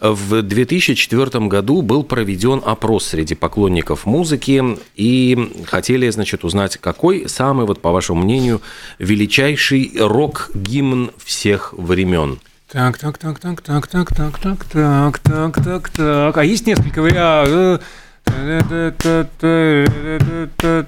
в 0.01 0.43
2004 0.43 1.47
году 1.47 1.83
был 1.83 2.05
проведен 2.05 2.63
опрос 2.65 3.07
среди 3.07 3.35
поклонников 3.35 4.07
музыки, 4.07 4.79
и 4.95 5.65
хотели, 5.67 6.09
значит, 6.11 6.45
узнать, 6.45 6.79
какой 6.79 7.29
самый, 7.29 7.67
вот 7.67 7.83
по 7.83 7.93
вашему 7.93 8.23
мнению, 8.23 8.63
величайший 8.99 9.93
рок-гимн 9.99 11.11
всех 11.23 11.75
времен. 11.75 12.39
Так, 12.71 12.99
так, 12.99 13.19
так, 13.19 13.39
так, 13.39 13.61
так, 13.63 13.87
так, 13.87 14.11
так, 14.11 14.39
так, 14.39 14.69
так, 14.69 15.19
так, 15.19 15.65
так, 15.65 15.89
так. 15.91 16.37
А 16.37 16.45
есть 16.45 16.67
несколько 16.67 17.01
вариантов. 17.01 17.85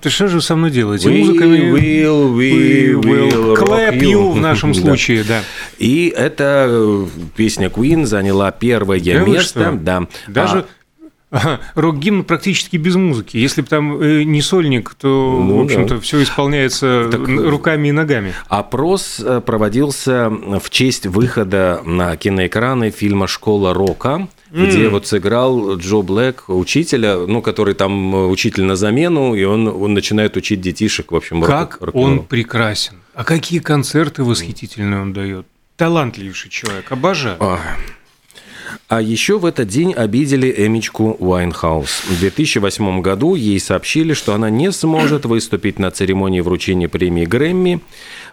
Ты 0.01 0.11
что 0.11 0.29
же 0.29 0.41
со 0.41 0.57
мной 0.57 0.71
делаете? 0.71 1.09
We 1.09 1.19
Музыками- 1.25 1.73
will, 1.73 2.35
we 2.37 2.95
will 3.01 3.57
clap 3.57 3.95
you. 3.95 4.11
you 4.13 4.33
в 4.33 4.41
нашем 4.41 4.73
Да. 4.75 4.81
случае, 4.81 5.25
да. 5.25 5.43
И 5.79 6.13
эта 6.17 6.67
э, 6.69 7.07
песня 7.37 7.69
Queen 7.69 8.05
заняла 8.07 8.51
первое 8.51 9.01
Да 9.01 9.21
место. 9.25 9.73
Да. 9.81 10.07
Даже 10.27 10.67
Ага, 11.31 11.61
рок-гимн 11.75 12.25
практически 12.25 12.79
без 12.79 12.95
музыки. 12.97 13.37
Если 13.37 13.61
бы 13.61 13.69
там 13.69 14.01
э, 14.01 14.23
не 14.23 14.41
сольник, 14.41 14.95
то, 14.95 15.09
Ну 15.43 15.59
в 15.59 15.65
общем-то, 15.65 16.01
все 16.01 16.23
исполняется 16.23 17.09
Так- 17.11 17.29
руками 17.29 17.89
и 17.89 17.93
ногами. 17.93 18.33
Опрос 18.49 19.21
э, 19.23 19.43
проводился 19.45 20.31
в 20.31 20.71
честь 20.71 21.07
выхода 21.07 21.83
на 21.85 22.17
киноэкраны 22.17 22.91
фильма 22.91 23.27
«Школа 23.27 23.75
рока», 23.75 24.27
где 24.51 24.89
вот 24.89 25.07
сыграл 25.07 25.77
Джо 25.77 26.03
Блэк, 26.03 26.45
учителя, 26.49 27.17
ну, 27.27 27.43
который 27.43 27.75
там 27.75 28.15
э, 28.15 28.27
учитель 28.27 28.65
на 28.65 28.77
замену, 28.77 29.35
и 29.35 29.45
он, 29.45 29.69
он 29.69 29.95
начинает 29.95 30.37
учить 30.37 30.61
детишек, 30.61 31.13
в 31.13 31.17
общем, 31.17 31.43
Как 31.43 31.79
рок- 31.81 31.95
он 31.95 32.25
прекрасен. 32.25 32.95
А 33.15 33.25
какие 33.25 33.59
концерты 33.59 34.23
восхитительные 34.25 35.01
он 35.03 35.13
дает. 35.13 35.47
Талантливейший 35.77 36.51
человек. 36.51 36.91
Обожаю. 36.91 37.37
Ой. 37.41 37.59
А 38.89 39.03
еще 39.03 39.39
в 39.39 39.45
этот 39.45 39.69
день 39.69 39.93
обидели 39.93 40.53
Эмичку 40.67 41.15
Уайнхаус. 41.19 42.05
В 42.09 42.21
2008 42.21 43.03
году 43.03 43.35
ей 43.35 43.61
сообщили, 43.61 44.15
что 44.15 44.33
она 44.35 44.49
не 44.49 44.73
сможет 44.73 45.27
выступить 45.27 45.79
на 45.79 45.91
церемонии 45.91 46.41
вручения 46.41 46.89
премии 46.89 47.27
Грэмми, 47.27 47.81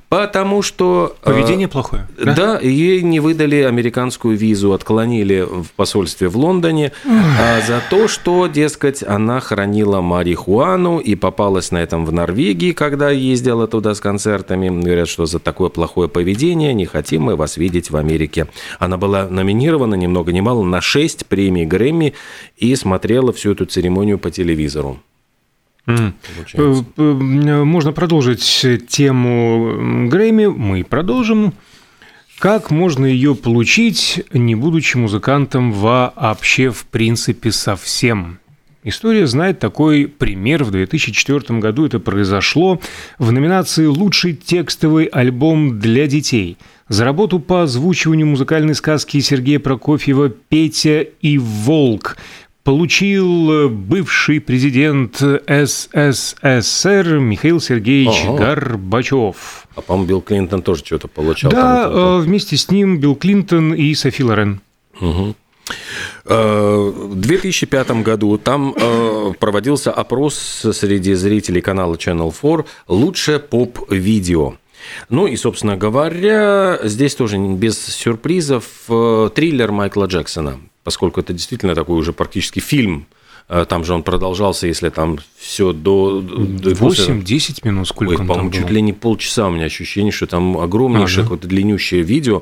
потому 0.08 0.62
что... 0.62 1.16
э, 1.24 1.26
Поведение 1.26 1.68
плохое. 1.68 2.08
Да? 2.18 2.58
ей 2.60 3.02
не 3.02 3.20
выдали 3.20 3.58
американскую 3.64 4.38
визу, 4.38 4.72
отклонили 4.72 5.42
в 5.42 5.72
посольстве 5.76 6.30
в 6.30 6.38
Лондоне 6.38 6.94
а, 7.06 7.60
за 7.68 7.82
то, 7.90 8.08
что, 8.08 8.48
дескать, 8.48 9.04
она 9.04 9.40
хранила 9.42 10.00
марихуану 10.02 11.00
и 11.00 11.16
попалась 11.16 11.72
на 11.72 11.78
этом 11.80 12.06
в 12.06 12.14
Норвегии, 12.14 12.72
когда 12.72 13.10
ездила 13.10 13.68
туда 13.68 13.94
с 13.94 14.00
концертами. 14.00 14.70
Говорят, 14.70 15.10
что 15.10 15.26
за 15.26 15.40
такое 15.40 15.70
плохое 15.70 16.08
поведение 16.08 16.74
не 16.74 16.86
хотим 16.86 17.24
мы 17.24 17.36
вас 17.36 17.58
видеть 17.58 17.90
в 17.90 17.98
Америке. 17.98 18.48
Она 18.80 18.98
была 18.98 19.28
номинирована 19.28 19.96
ни 19.96 20.08
много 20.08 20.32
ни 20.32 20.45
мало 20.46 20.64
на 20.64 20.80
6 20.80 21.25
премий 21.25 21.66
Грэмми 21.66 22.14
и 22.56 22.75
смотрела 22.75 23.34
всю 23.34 23.52
эту 23.52 23.66
церемонию 23.66 24.20
по 24.20 24.30
телевизору. 24.30 25.00
Получается. 25.86 26.86
Э, 26.98 27.02
э, 27.02 27.64
Можно 27.64 27.92
продолжить 27.94 28.66
тему 28.88 30.08
Грэмми. 30.08 30.48
Мы 30.48 30.84
продолжим. 30.84 31.54
Как 32.38 32.70
можно 32.70 33.06
ее 33.06 33.34
получить, 33.34 34.24
не 34.34 34.56
будучи 34.56 34.98
музыкантом 34.98 35.72
вообще 35.72 36.70
в 36.70 36.86
принципе 36.86 37.52
совсем? 37.52 38.40
История 38.86 39.25
знает 39.25 39.58
такой 39.60 40.08
пример. 40.08 40.63
В 40.63 40.70
2004 40.70 41.60
году 41.60 41.88
это 41.88 42.00
произошло 42.00 42.80
в 43.18 43.32
номинации 43.32 43.88
«Лучший 43.88 44.36
текстовый 44.36 45.06
альбом 45.06 45.80
для 45.80 46.06
детей». 46.06 46.58
За 46.88 47.04
работу 47.04 47.39
по 47.39 47.63
озвучиванию 47.63 48.27
музыкальной 48.27 48.75
сказки 48.75 49.20
Сергея 49.22 49.60
Прокофьева 49.60 50.30
«Петя 50.30 51.01
и 51.01 51.39
Волк» 51.39 52.15
получил 52.63 53.70
бывший 53.70 54.39
президент 54.39 55.15
СССР 55.15 57.18
Михаил 57.20 57.60
Сергеевич 57.60 58.24
Ага. 58.27 58.38
Горбачев. 58.38 59.68
А, 59.75 59.82
по-моему, 59.82 60.08
Билл 60.08 60.22
Клинтон 60.22 60.62
тоже 60.62 60.86
что-то 60.86 61.08
получал. 61.08 61.50
Да, 61.51 61.86
там, 61.86 61.94
там, 61.94 62.01
э, 62.01 62.20
вместе 62.20 62.56
с 62.56 62.70
ним 62.70 63.00
Билл 63.00 63.15
Клинтон 63.15 63.74
и 63.74 63.92
Софи 63.96 64.24
Лорен. 64.24 64.62
Мгм. 65.00 65.36
Э, 66.26 66.92
В 66.94 67.16
2005 67.16 67.92
году 68.04 68.38
там 68.38 68.74
э, 68.76 69.34
проводился 69.40 69.92
опрос 69.92 70.36
среди 70.74 71.14
зрителей 71.14 71.62
канала 71.62 71.96
Channel 71.96 72.34
4 72.34 72.66
«Лучшее 72.88 73.40
поп-видео». 73.40 74.56
Ну 75.10 75.26
и, 75.26 75.36
собственно 75.36 75.76
говоря, 75.78 76.80
здесь 76.84 77.16
тоже 77.16 77.38
без 77.38 77.84
сюрпризов 77.84 78.66
э, 78.90 79.30
триллер 79.34 79.72
Майкла 79.72 80.06
Джексона, 80.06 80.60
поскольку 80.84 81.20
это 81.22 81.34
действительно 81.34 81.74
такой 81.74 81.98
уже 81.98 82.14
практически 82.14 82.60
фильм. 82.60 83.08
Там 83.68 83.84
же 83.86 83.94
он 83.94 84.02
продолжался, 84.02 84.66
если 84.66 84.90
там 84.90 85.20
все 85.38 85.72
до... 85.72 86.20
до- 86.22 86.76
после- 86.76 87.14
8-10 87.14 87.60
минут, 87.64 87.88
сколько 87.88 88.14
Ой, 88.14 88.18
по-моему, 88.18 88.50
чуть 88.50 88.72
ли 88.72 88.82
не 88.82 88.92
полчаса 88.92 89.46
у 89.48 89.52
меня 89.52 89.66
ощущение, 89.66 90.12
что 90.12 90.26
там 90.26 90.58
огромнейшее 90.58 91.20
Ага. 91.22 91.24
какое-то 91.26 91.48
длиннющее 91.48 92.02
видео. 92.02 92.42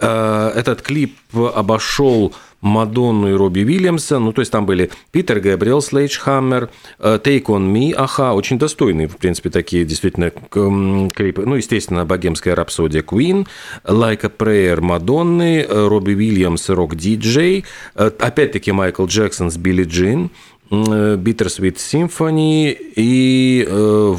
Этот 0.00 0.82
клип 0.82 1.14
обошел 1.32 2.34
Мадонну 2.64 3.30
и 3.30 3.34
Робби 3.34 3.62
Уильямса. 3.62 4.18
Ну, 4.18 4.32
то 4.32 4.40
есть 4.40 4.50
там 4.50 4.64
были 4.64 4.90
Питер 5.12 5.38
Габриэл, 5.38 5.82
Слейджхаммер, 5.82 6.70
э, 6.98 7.18
Take 7.22 7.44
On 7.44 7.70
Me, 7.72 7.92
Аха. 7.92 8.32
Очень 8.32 8.58
достойные, 8.58 9.06
в 9.06 9.18
принципе, 9.18 9.50
такие 9.50 9.84
действительно 9.84 10.30
клипы. 10.30 11.44
Ну, 11.44 11.56
естественно, 11.56 12.06
богемская 12.06 12.54
рапсодия 12.54 13.02
Queen, 13.02 13.46
Like 13.84 14.24
a 14.24 14.32
Prayer 14.36 14.80
Мадонны, 14.80 15.60
э, 15.60 15.88
Робби 15.88 16.14
Уильямс, 16.14 16.70
Рок 16.70 16.96
Диджей. 16.96 17.64
Э, 17.94 18.10
Опять-таки 18.18 18.72
Майкл 18.72 19.04
Джексон 19.04 19.50
с 19.50 19.56
Билли 19.56 19.84
Джин. 19.84 20.30
Bittersweet 20.70 21.76
Symphony 21.76 22.76
и 22.96 23.64
э, 23.68 24.14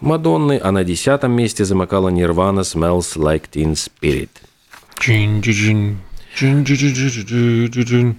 Мадонны, 0.00 0.60
а 0.62 0.70
на 0.70 0.84
десятом 0.84 1.32
месте 1.32 1.64
замыкала 1.64 2.08
Нирвана 2.08 2.60
Smells 2.60 3.16
Like 3.16 3.44
Teen 3.52 3.72
Spirit. 3.74 4.30
Чин-чин-чин, 5.00 5.98
чин-чин-чин. 6.38 8.16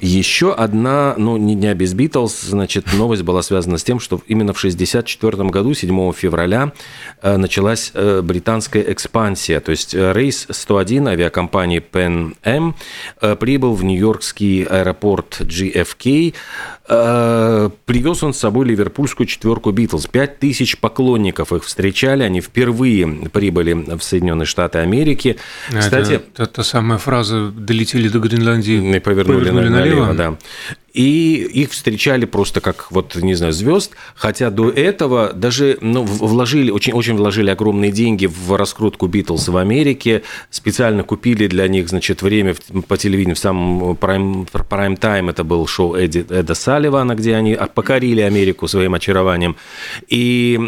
Еще 0.00 0.52
одна, 0.52 1.14
ну, 1.16 1.36
не 1.36 1.54
дня 1.54 1.74
без 1.74 1.94
Битлз, 1.94 2.40
значит, 2.40 2.92
новость 2.92 3.22
была 3.22 3.42
связана 3.42 3.78
с 3.78 3.84
тем, 3.84 4.00
что 4.00 4.20
именно 4.26 4.52
в 4.52 4.58
1964 4.58 5.48
году, 5.48 5.74
7 5.74 6.12
февраля, 6.12 6.72
началась 7.22 7.92
британская 7.94 8.84
экспансия. 8.92 9.60
То 9.60 9.70
есть 9.70 9.94
рейс 9.94 10.48
101 10.50 11.06
авиакомпании 11.06 11.80
Pan 11.80 12.34
Am 12.42 12.74
прибыл 13.36 13.74
в 13.74 13.84
нью-йоркский 13.84 14.64
аэропорт 14.64 15.40
JFK. 15.40 16.34
Э, 16.88 17.70
Привез 17.84 18.22
он 18.22 18.32
с 18.34 18.38
собой 18.38 18.66
ливерпульскую 18.66 19.26
четверку 19.26 19.70
Битлз. 19.72 20.06
Пять 20.06 20.38
тысяч 20.38 20.78
поклонников 20.78 21.52
их 21.52 21.64
встречали. 21.64 22.22
Они 22.22 22.40
впервые 22.40 23.06
прибыли 23.32 23.72
в 23.72 24.00
Соединенные 24.02 24.46
Штаты 24.46 24.78
Америки. 24.78 25.36
Кстати, 25.68 26.12
Это, 26.14 26.24
это 26.42 26.46
та 26.46 26.62
самая 26.62 26.98
фраза 26.98 27.50
«долетели 27.50 28.08
до 28.08 28.18
Гренландии». 28.20 28.96
и 28.96 29.00
повернули, 29.00 29.38
Повернули 29.40 29.68
на- 29.68 29.78
налево, 29.80 30.04
налево? 30.06 30.14
да. 30.14 30.36
И 30.96 31.42
их 31.42 31.72
встречали 31.72 32.24
просто 32.24 32.62
как, 32.62 32.90
вот, 32.90 33.14
не 33.16 33.34
знаю, 33.34 33.52
звезд, 33.52 33.92
хотя 34.14 34.48
до 34.48 34.70
этого 34.70 35.34
даже 35.34 35.76
ну, 35.82 36.02
вложили, 36.02 36.70
очень, 36.70 36.94
очень 36.94 37.16
вложили 37.16 37.50
огромные 37.50 37.92
деньги 37.92 38.24
в 38.24 38.56
раскрутку 38.56 39.06
Битлз 39.06 39.48
в 39.48 39.56
Америке, 39.58 40.22
специально 40.48 41.02
купили 41.02 41.48
для 41.48 41.68
них, 41.68 41.90
значит, 41.90 42.22
время 42.22 42.54
по 42.88 42.96
телевидению 42.96 43.36
в 43.36 43.38
самом 43.38 43.94
прайм, 43.96 44.46
прайм 44.70 44.96
тайм, 44.96 45.28
это 45.28 45.44
был 45.44 45.66
шоу 45.66 45.96
Эдди, 45.96 46.24
Эда 46.30 46.54
Салливана, 46.54 47.14
где 47.14 47.34
они 47.34 47.58
покорили 47.74 48.22
Америку 48.22 48.66
своим 48.66 48.94
очарованием, 48.94 49.56
и 50.08 50.58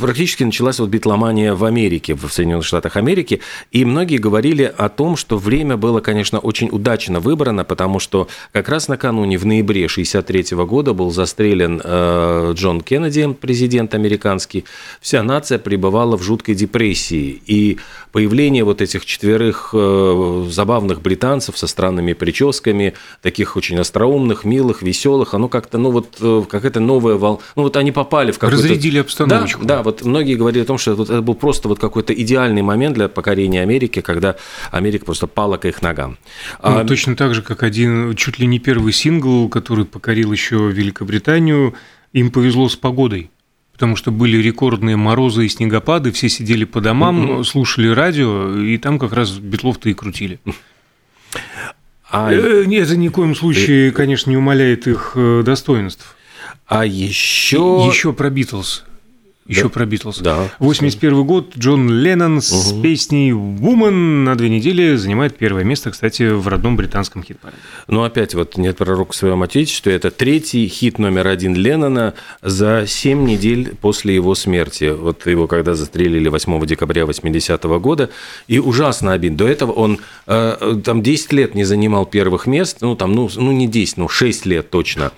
практически 0.00 0.44
началась 0.44 0.78
вот 0.78 0.88
битломания 0.88 1.52
в 1.52 1.62
Америке, 1.62 2.14
в 2.14 2.32
Соединенных 2.32 2.64
Штатах 2.64 2.96
Америки, 2.96 3.42
и 3.70 3.84
многие 3.84 4.16
говорили 4.16 4.72
о 4.78 4.88
том, 4.88 5.16
что 5.16 5.36
время 5.36 5.76
было, 5.76 6.00
конечно, 6.00 6.38
очень 6.38 6.70
удачно 6.72 7.20
выбрано, 7.20 7.64
потому 7.64 7.98
что 7.98 8.28
как 8.52 8.70
раз 8.70 8.88
накануне, 8.88 9.36
в 9.36 9.44
ноябре 9.44 9.73
1963 9.82 10.56
года 10.64 10.94
был 10.94 11.10
застрелен 11.10 11.80
э, 11.82 12.52
Джон 12.54 12.80
Кеннеди, 12.80 13.32
президент 13.32 13.94
американский. 13.94 14.64
Вся 15.00 15.22
нация 15.22 15.58
пребывала 15.58 16.16
в 16.16 16.22
жуткой 16.22 16.54
депрессии. 16.54 17.42
И 17.46 17.78
появление 18.12 18.62
вот 18.62 18.80
этих 18.80 19.04
четверых 19.04 19.70
э, 19.72 20.46
забавных 20.50 21.02
британцев 21.02 21.58
со 21.58 21.66
странными 21.66 22.12
прическами, 22.12 22.94
таких 23.22 23.56
очень 23.56 23.78
остроумных, 23.78 24.44
милых, 24.44 24.82
веселых, 24.82 25.34
оно 25.34 25.48
как-то, 25.48 25.78
ну 25.78 25.90
вот, 25.90 26.16
э, 26.20 26.42
какая-то 26.48 26.78
новая 26.80 27.16
волна. 27.16 27.40
Ну 27.56 27.64
вот 27.64 27.76
они 27.76 27.90
попали 27.90 28.30
в 28.30 28.38
какую-то... 28.38 28.62
Разрядили 28.62 28.98
обстановочку. 28.98 29.64
Да, 29.64 29.78
да, 29.78 29.82
вот 29.82 30.04
многие 30.04 30.36
говорили 30.36 30.62
о 30.62 30.66
том, 30.66 30.78
что 30.78 30.92
это 31.02 31.22
был 31.22 31.34
просто 31.34 31.68
вот 31.68 31.80
какой-то 31.80 32.12
идеальный 32.12 32.62
момент 32.62 32.94
для 32.94 33.08
покорения 33.08 33.62
Америки, 33.62 34.00
когда 34.00 34.36
Америка 34.70 35.04
просто 35.04 35.26
пала 35.26 35.56
к 35.56 35.64
их 35.64 35.82
ногам. 35.82 36.18
Ну, 36.62 36.78
а... 36.78 36.84
Точно 36.84 37.16
так 37.16 37.34
же, 37.34 37.42
как 37.42 37.64
один, 37.64 38.14
чуть 38.14 38.38
ли 38.38 38.46
не 38.46 38.60
первый 38.60 38.92
сингл, 38.92 39.48
который 39.48 39.63
покорил 39.90 40.32
еще 40.32 40.70
Великобританию, 40.70 41.74
им 42.12 42.30
повезло 42.30 42.68
с 42.68 42.76
погодой 42.76 43.30
потому 43.74 43.96
что 43.96 44.12
были 44.12 44.36
рекордные 44.38 44.96
морозы 44.96 45.46
и 45.46 45.48
снегопады, 45.48 46.12
все 46.12 46.28
сидели 46.28 46.64
по 46.64 46.80
домам, 46.80 47.40
mm-hmm. 47.40 47.44
слушали 47.44 47.88
радио, 47.88 48.56
и 48.56 48.78
там 48.78 49.00
как 49.00 49.12
раз 49.12 49.32
Бетлов-то 49.32 49.90
и 49.90 49.94
крутили. 49.94 50.38
А... 52.08 52.32
Э, 52.32 52.64
это 52.72 52.96
ни 52.96 53.08
в 53.08 53.12
коем 53.12 53.34
случае, 53.34 53.90
конечно, 53.90 54.30
не 54.30 54.36
умаляет 54.36 54.86
их 54.86 55.12
э, 55.16 55.42
достоинств. 55.44 56.16
А 56.66 56.86
еще... 56.86 57.84
Еще 57.88 58.12
про 58.12 58.30
Битлз. 58.30 58.84
Еще 59.46 59.64
да. 59.64 59.68
про 59.68 59.84
Битлз. 59.84 60.18
Да. 60.20 60.50
81 60.58 61.24
год. 61.24 61.52
Джон 61.58 61.90
Леннон 61.90 62.40
с 62.40 62.72
угу. 62.72 62.82
песней 62.82 63.32
«Woman» 63.32 64.24
на 64.24 64.36
две 64.36 64.48
недели 64.48 64.96
занимает 64.96 65.36
первое 65.36 65.64
место, 65.64 65.90
кстати, 65.90 66.30
в 66.30 66.48
родном 66.48 66.76
британском 66.76 67.22
хит-параде. 67.22 67.58
Ну, 67.86 68.04
опять 68.04 68.34
вот 68.34 68.56
«Нет 68.56 68.78
пророк 68.78 69.12
в 69.12 69.14
своем 69.14 69.42
отечестве»– 69.42 69.92
это 69.94 70.10
третий 70.10 70.66
хит 70.66 70.98
номер 70.98 71.26
один 71.26 71.54
Леннона 71.54 72.14
за 72.40 72.84
7 72.86 73.26
недель 73.26 73.74
после 73.78 74.14
его 74.14 74.34
смерти. 74.34 74.90
Вот 74.90 75.26
его 75.26 75.46
когда 75.46 75.74
застрелили 75.74 76.28
8 76.28 76.64
декабря 76.64 77.04
80 77.04 77.64
-го 77.64 77.80
года. 77.80 78.08
И 78.48 78.58
ужасно 78.58 79.12
обидно. 79.12 79.36
До 79.38 79.48
этого 79.48 79.72
он 79.72 79.98
э, 80.26 80.80
там 80.82 81.02
10 81.02 81.32
лет 81.34 81.54
не 81.54 81.64
занимал 81.64 82.06
первых 82.06 82.46
мест. 82.46 82.78
Ну, 82.80 82.96
там, 82.96 83.12
ну, 83.12 83.28
ну 83.36 83.52
не 83.52 83.66
10, 83.68 83.98
ну 83.98 84.08
6 84.08 84.46
лет 84.46 84.70
точно 84.70 85.12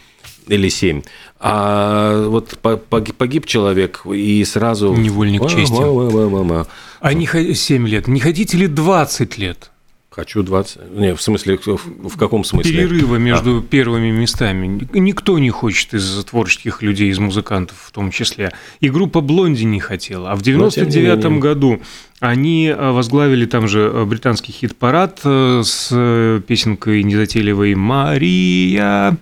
или 0.47 0.69
7. 0.69 1.03
А 1.41 2.26
вот 2.29 2.59
погиб 2.59 3.47
человек 3.47 4.03
и 4.07 4.45
сразу... 4.45 4.95
Невольник 4.95 5.47
чести. 5.49 5.75
А 7.00 7.12
не 7.12 7.55
7 7.55 7.88
лет. 7.88 8.09
Не 8.09 8.21
хотите 8.21 8.57
ли 8.57 8.67
20 8.67 9.38
лет? 9.38 9.71
Хочу 10.17 10.43
20. 10.43 10.93
Не, 10.93 11.15
в 11.15 11.21
смысле, 11.21 11.59
в 11.59 12.17
каком 12.17 12.43
смысле? 12.43 12.73
Перерыва 12.73 13.17
между 13.17 13.59
а. 13.59 13.62
первыми 13.62 14.11
местами. 14.11 14.88
Никто 14.95 15.38
не 15.38 15.50
хочет 15.50 15.93
из 15.93 16.25
творческих 16.25 16.81
людей, 16.81 17.11
из 17.11 17.19
музыкантов 17.19 17.76
в 17.79 17.93
том 17.93 18.11
числе. 18.11 18.55
И 18.81 18.88
группа 18.88 19.21
Блонди 19.21 19.65
не 19.65 19.79
хотела. 19.79 20.33
А 20.33 20.35
в 20.35 20.41
99 20.41 21.38
году 21.38 21.83
они 22.20 22.68
э, 22.68 22.90
возглавили 22.92 23.44
там 23.44 23.68
же 23.68 23.90
э, 23.92 24.04
британский 24.04 24.50
хит-парад 24.50 25.20
э, 25.25 25.62
с 25.62 25.88
песенкой 26.46 27.02
незатейливой 27.02 27.75
«Мария». 27.75 29.18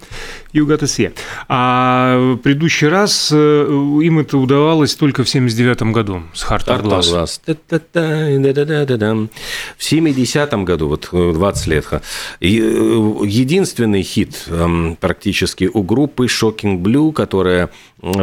You 0.52 0.66
got 0.66 0.82
see. 0.82 1.12
А 1.48 2.36
предыдущий 2.36 2.86
раз 2.86 3.32
им 3.32 4.20
это 4.20 4.38
удавалось 4.38 4.94
только 4.94 5.24
в 5.24 5.28
79 5.28 5.82
году 5.92 6.22
с 6.32 6.44
Heart 6.44 6.66
of 6.66 6.82
Glass. 6.82 7.28
В 9.76 9.82
70 9.82 10.54
году, 10.62 10.86
вот 10.86 11.08
20 11.10 11.66
лет, 11.66 11.86
единственный 12.38 14.02
хит 14.02 14.44
эм, 14.46 14.96
практически 15.00 15.68
у 15.74 15.82
группы 15.82 16.26
Shocking 16.26 16.80
Blue, 16.80 17.12
которая 17.12 17.70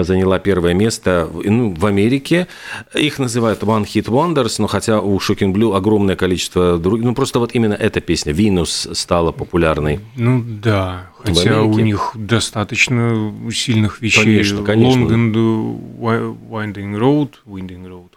заняла 0.02 0.40
первое 0.40 0.74
место 0.74 1.30
ну, 1.34 1.74
в 1.74 1.86
Америке. 1.86 2.48
Их 2.94 3.20
называют 3.20 3.62
One 3.64 3.86
Hit 3.86 4.06
Wonders, 4.06 4.56
но 4.60 4.68
хотя 4.68 5.00
у 5.02 5.18
Shocking 5.18 5.54
Blue 5.54 5.76
огромное 5.76 6.16
количество 6.16 6.78
других. 6.78 7.06
Ну, 7.06 7.16
просто 7.16 7.40
вот 7.40 7.54
именно 7.54 7.74
эта 7.74 8.02
песня 8.02 8.34
«Винус» 8.34 8.88
стала 8.94 9.32
популярной. 9.32 10.00
Ну, 10.16 10.44
да. 10.44 11.10
Хотя 11.24 11.62
у 11.62 11.78
них 11.80 12.12
достаточно 12.16 13.34
сильных 13.52 14.02
вещей. 14.02 14.24
Конечно, 14.24 14.64
конечно. 14.64 15.02
Long 15.02 15.34
and 15.34 16.40
Winding 16.50 16.98
Road, 16.98 17.32
Winding 17.46 17.86
Road 17.88 18.10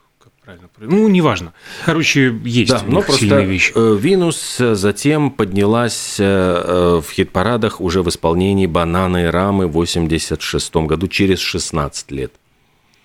правильно. 0.44 0.68
Ну, 0.78 1.08
неважно. 1.08 1.52
Короче, 1.84 2.36
есть 2.44 2.70
да, 2.70 2.82
но 2.86 3.02
просто 3.02 3.40
вещи. 3.40 3.72
Э, 3.74 3.96
Винус 3.98 4.58
затем 4.58 5.30
поднялась 5.30 6.16
э, 6.18 6.24
э, 6.24 7.00
в 7.00 7.10
хит-парадах 7.10 7.80
уже 7.80 8.02
в 8.02 8.08
исполнении 8.08 8.66
«Бананы 8.66 9.24
и 9.24 9.26
рамы» 9.26 9.66
в 9.66 9.72
86 9.72 10.74
году, 10.76 11.08
через 11.08 11.40
16 11.40 12.10
лет. 12.10 12.32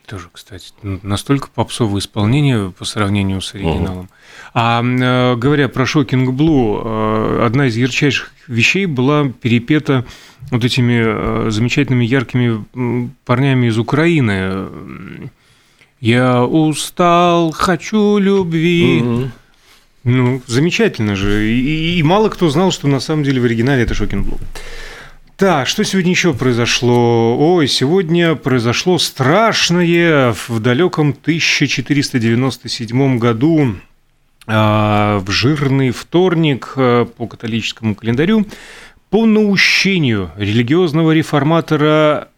Тоже, 0.06 0.30
кстати, 0.32 0.71
настолько 0.82 1.49
попсовое 1.54 1.99
исполнение 1.99 2.71
по 2.71 2.84
сравнению 2.84 3.41
с 3.41 3.54
оригиналом. 3.54 3.99
Угу. 3.99 4.10
А 4.56 5.36
говоря 5.36 5.69
про 5.69 5.86
«Шокинг 5.86 6.34
Блу», 6.34 6.80
одна 7.43 7.67
из 7.67 7.78
ярчайших 7.78 8.32
вещей 8.47 8.88
была 8.88 9.30
перепета 9.30 10.06
вот 10.49 10.65
этими 10.65 11.52
замечательными 11.52 12.06
яркими 12.06 12.65
парнями 13.25 13.67
из 13.67 13.78
Украины 13.78 14.67
я 16.01 16.43
устал, 16.43 17.51
хочу 17.51 18.17
любви. 18.17 19.01
Угу. 19.01 19.31
Ну, 20.05 20.41
замечательно 20.47 21.15
же. 21.15 21.47
И, 21.49 21.99
и 21.99 22.03
мало 22.03 22.29
кто 22.29 22.49
знал, 22.49 22.71
что 22.71 22.88
на 22.88 22.99
самом 22.99 23.23
деле 23.23 23.39
в 23.41 23.45
оригинале 23.45 23.83
это 23.83 23.93
Шокин 23.93 24.23
Блу. 24.23 24.39
Так, 25.35 25.67
что 25.67 25.83
сегодня 25.85 26.12
еще 26.12 26.33
произошло? 26.33 27.38
Ой, 27.38 27.67
сегодня 27.67 28.35
произошло 28.35 28.97
страшное 28.97 30.33
в 30.33 30.59
далеком 30.59 31.12
1497 31.12 33.17
году 33.17 33.75
а, 34.47 35.19
в 35.19 35.31
жирный 35.31 35.91
вторник 35.91 36.73
а, 36.75 37.05
по 37.05 37.27
католическому 37.27 37.95
календарю 37.95 38.45
по 39.09 39.25
наущению 39.25 40.31
религиозного 40.35 41.12
реформатора 41.12 42.29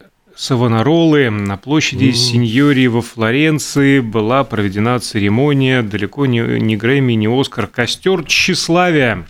Савонаролы 0.41 1.29
на 1.29 1.55
площади 1.55 2.05
mm. 2.05 2.13
Синьори 2.13 2.87
во 2.87 3.03
Флоренции 3.03 3.99
была 3.99 4.43
проведена 4.43 4.99
церемония, 4.99 5.83
далеко 5.83 6.25
не, 6.25 6.39
не 6.59 6.75
Грэмми, 6.75 7.13
не 7.13 7.27
Оскар, 7.27 7.67
костер 7.67 8.23
тщеславия. 8.25 9.27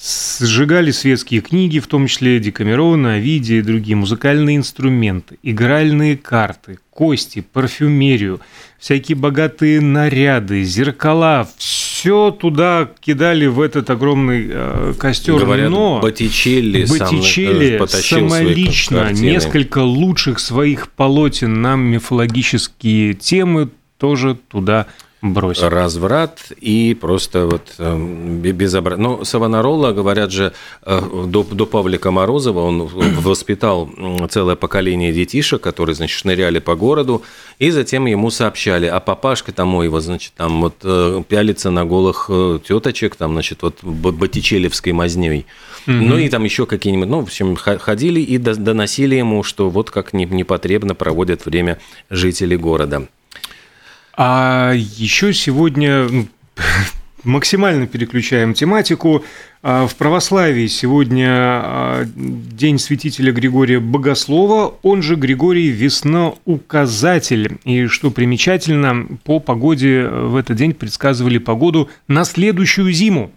Сжигали 0.00 0.92
светские 0.92 1.40
книги, 1.40 1.80
в 1.80 1.88
том 1.88 2.06
числе 2.06 2.38
Декамерон, 2.38 3.04
Овидия 3.06 3.58
и 3.58 3.62
другие 3.62 3.96
музыкальные 3.96 4.58
инструменты, 4.58 5.40
игральные 5.42 6.16
карты, 6.16 6.78
кости, 6.90 7.40
парфюмерию, 7.40 8.38
всякие 8.78 9.16
богатые 9.16 9.80
наряды, 9.80 10.62
зеркала, 10.62 11.48
все 11.56 12.30
туда 12.30 12.88
кидали 13.00 13.46
в 13.46 13.60
этот 13.60 13.90
огромный 13.90 14.46
э, 14.48 14.94
костер. 14.98 15.36
Говорят, 15.38 15.70
но 15.70 16.00
Боттичелли, 16.00 16.86
Боттичелли 16.86 17.78
сам, 17.88 18.30
самолично 18.30 19.12
несколько 19.12 19.78
лучших 19.80 20.38
своих 20.38 20.88
полотен 20.90 21.60
на 21.60 21.74
мифологические 21.76 23.14
темы 23.14 23.70
тоже 23.98 24.38
туда 24.48 24.86
бросил. 25.22 25.68
Разврат 25.68 26.52
и 26.60 26.94
просто 26.94 27.46
вот 27.46 27.74
э, 27.78 27.96
безобразие. 28.52 29.02
Ну, 29.02 29.24
Савонарола, 29.24 29.92
говорят 29.92 30.30
же, 30.30 30.52
э, 30.82 31.00
до, 31.26 31.42
до 31.44 31.66
Павлика 31.66 32.10
Морозова 32.10 32.60
он 32.60 32.86
воспитал 32.86 33.90
целое 34.30 34.56
поколение 34.56 35.12
детишек, 35.12 35.60
которые, 35.60 35.94
значит, 35.94 36.18
шныряли 36.18 36.58
по 36.58 36.76
городу, 36.76 37.22
и 37.58 37.70
затем 37.70 38.06
ему 38.06 38.30
сообщали, 38.30 38.86
а 38.86 39.00
папашка 39.00 39.52
тому 39.52 39.82
его, 39.82 40.00
значит, 40.00 40.32
там 40.36 40.62
вот 40.62 40.76
э, 40.84 41.22
пялится 41.28 41.70
на 41.70 41.84
голых 41.84 42.30
теточек, 42.66 43.16
там, 43.16 43.32
значит, 43.32 43.62
вот 43.62 43.82
Боттичелевской 43.82 44.92
мазней. 44.92 45.46
Угу. 45.86 45.96
Ну 45.96 46.18
и 46.18 46.28
там 46.28 46.44
еще 46.44 46.66
какие-нибудь, 46.66 47.08
ну, 47.08 47.20
в 47.20 47.24
общем, 47.24 47.56
ходили 47.56 48.20
и 48.20 48.38
доносили 48.38 49.14
ему, 49.16 49.42
что 49.42 49.70
вот 49.70 49.90
как 49.90 50.12
непотребно 50.12 50.94
проводят 50.94 51.46
время 51.46 51.78
жители 52.10 52.56
города. 52.56 53.08
А 54.20 54.72
еще 54.74 55.32
сегодня, 55.32 56.08
ну, 56.08 56.26
максимально 57.22 57.86
переключаем 57.86 58.52
тематику. 58.52 59.24
А, 59.62 59.86
в 59.86 59.94
православии 59.94 60.66
сегодня 60.66 61.28
а, 61.30 62.04
день 62.04 62.80
святителя 62.80 63.30
Григория 63.32 63.78
Богослова, 63.78 64.74
он 64.82 65.02
же 65.02 65.14
Григорий 65.14 65.68
Весноуказатель. 65.68 67.58
И 67.62 67.86
что 67.86 68.10
примечательно, 68.10 69.06
по 69.22 69.38
погоде 69.38 70.08
в 70.08 70.34
этот 70.34 70.56
день 70.56 70.74
предсказывали 70.74 71.38
погоду 71.38 71.88
на 72.08 72.24
следующую 72.24 72.92
зиму. 72.92 73.30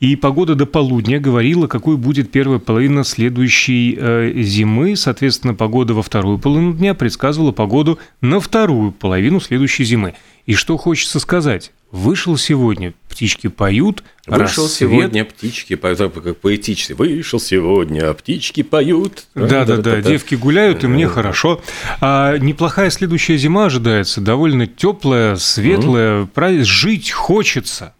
И 0.00 0.14
погода 0.14 0.54
до 0.54 0.64
полудня 0.64 1.18
говорила, 1.18 1.66
какой 1.66 1.96
будет 1.96 2.30
первая 2.30 2.60
половина 2.60 3.02
следующей 3.02 3.96
э, 3.98 4.32
зимы. 4.42 4.94
Соответственно, 4.94 5.54
погода 5.54 5.94
во 5.94 6.02
вторую 6.02 6.38
половину 6.38 6.72
дня 6.72 6.94
предсказывала 6.94 7.50
погоду 7.50 7.98
на 8.20 8.38
вторую 8.38 8.92
половину 8.92 9.40
следующей 9.40 9.84
зимы. 9.84 10.14
И 10.46 10.54
что 10.54 10.76
хочется 10.76 11.18
сказать? 11.18 11.72
Вышел 11.90 12.36
сегодня, 12.36 12.92
птички 13.08 13.48
поют, 13.48 14.04
Вышел 14.26 14.64
рассвет... 14.64 14.90
сегодня, 14.90 15.24
птички 15.24 15.74
поют, 15.74 15.98
как 15.98 16.36
поэтически. 16.36 16.92
Вышел 16.92 17.40
сегодня, 17.40 18.12
птички 18.12 18.62
поют. 18.62 19.24
Да-да-да, 19.34 20.00
девки 20.02 20.34
гуляют, 20.34 20.84
и 20.84 20.86
мне 20.86 21.08
хорошо. 21.08 21.60
А 22.00 22.36
неплохая 22.36 22.90
следующая 22.90 23.38
зима 23.38 23.66
ожидается, 23.66 24.20
довольно 24.20 24.66
теплая, 24.66 25.36
светлая, 25.36 26.28
mm. 26.32 26.62
жить 26.62 27.10
хочется. 27.10 27.94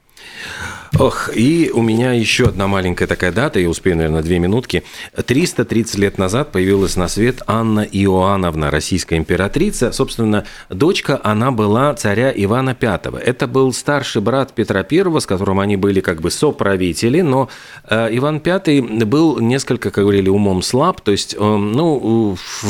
Ох, 0.97 1.31
и 1.35 1.71
у 1.73 1.83
меня 1.83 2.13
еще 2.13 2.47
одна 2.47 2.67
маленькая 2.67 3.07
такая 3.07 3.31
дата, 3.31 3.61
я 3.61 3.69
успею, 3.69 3.97
наверное, 3.97 4.23
две 4.23 4.39
минутки. 4.39 4.85
330 5.15 5.99
лет 5.99 6.19
назад 6.19 6.51
появилась 6.51 6.97
на 6.97 7.09
свет 7.09 7.43
Анна 7.47 7.81
Иоанновна, 7.81 8.71
российская 8.71 9.17
императрица. 9.17 9.93
Собственно, 9.93 10.45
дочка, 10.71 11.21
она 11.23 11.51
была 11.51 11.95
царя 11.95 12.33
Ивана 12.35 12.77
V. 12.81 13.19
Это 13.23 13.47
был 13.47 13.73
старший 13.73 14.23
брат 14.23 14.55
Петра 14.55 14.85
I, 14.91 15.21
с 15.21 15.27
которым 15.27 15.61
они 15.61 15.77
были 15.77 16.01
как 16.01 16.21
бы 16.21 16.31
соправители, 16.31 17.21
но 17.21 17.49
э, 17.89 18.09
Иван 18.13 18.41
V 18.45 19.05
был 19.05 19.39
несколько, 19.41 19.91
как 19.91 20.05
говорили, 20.05 20.29
умом 20.31 20.63
слаб, 20.63 21.03
то 21.03 21.13
есть, 21.13 21.35
э, 21.35 21.39
ну, 21.39 22.37
в, 22.63 22.69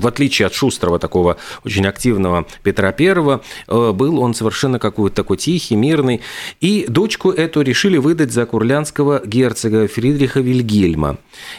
в 0.00 0.06
отличие 0.06 0.46
от 0.46 0.54
шустрого 0.54 0.98
такого 0.98 1.36
очень 1.64 1.86
активного 1.86 2.46
Петра 2.62 2.94
I, 2.98 3.40
э, 3.68 3.92
был 3.92 4.20
он 4.20 4.34
совершенно 4.34 4.78
какой-то 4.78 5.16
такой 5.16 5.36
тихий, 5.36 5.76
мирный, 5.76 6.20
и 6.60 6.86
дочку 6.88 7.30
эту 7.30 7.62
решили 7.62 7.96
выдать 7.98 8.32
за 8.32 8.46
курлянского 8.46 9.22
герцога 9.24 9.88
Фридриха 9.88 10.40
Вильгельма. 10.40 11.18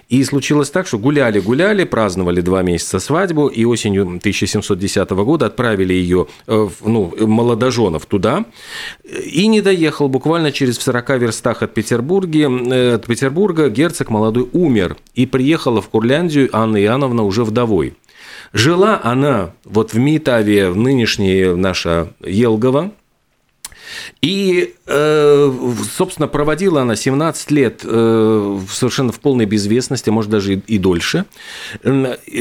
И 0.09 0.23
случилось 0.23 0.69
так, 0.69 0.87
что 0.87 0.97
гуляли-гуляли, 0.97 1.83
праздновали 1.83 2.41
два 2.41 2.61
месяца 2.61 2.99
свадьбу, 2.99 3.47
и 3.47 3.65
осенью 3.65 4.03
1710 4.03 5.09
года 5.11 5.47
отправили 5.47 5.93
ее, 5.93 6.27
э, 6.47 6.67
ну, 6.83 7.13
молодоженов 7.19 8.05
туда, 8.05 8.45
и 9.03 9.47
не 9.47 9.61
доехал. 9.61 10.09
Буквально 10.09 10.51
через 10.51 10.77
40 10.79 11.17
верстах 11.17 11.63
от, 11.63 11.73
Петербурга, 11.73 12.39
э, 12.39 12.95
от 12.95 13.05
Петербурга 13.05 13.69
герцог 13.69 14.09
молодой 14.09 14.47
умер, 14.53 14.97
и 15.13 15.25
приехала 15.25 15.81
в 15.81 15.89
Курляндию 15.89 16.49
Анна 16.51 16.81
Иоанновна 16.81 17.23
уже 17.23 17.43
вдовой. 17.43 17.93
Жила 18.53 18.99
она 19.03 19.51
вот 19.63 19.93
в 19.93 19.99
Митаве, 19.99 20.71
в 20.71 20.77
нынешней 20.77 21.55
наша 21.55 22.13
Елгова, 22.25 22.91
и, 24.21 24.73
э, 24.85 25.51
собственно, 25.91 26.27
проводила 26.27 26.81
она 26.81 26.95
17 26.95 27.51
лет 27.51 27.81
э, 27.83 28.59
совершенно 28.71 29.11
в 29.11 29.19
полной 29.19 29.45
безвестности, 29.45 30.09
может, 30.09 30.31
даже 30.31 30.55
и 30.55 30.77
дольше, 30.77 31.25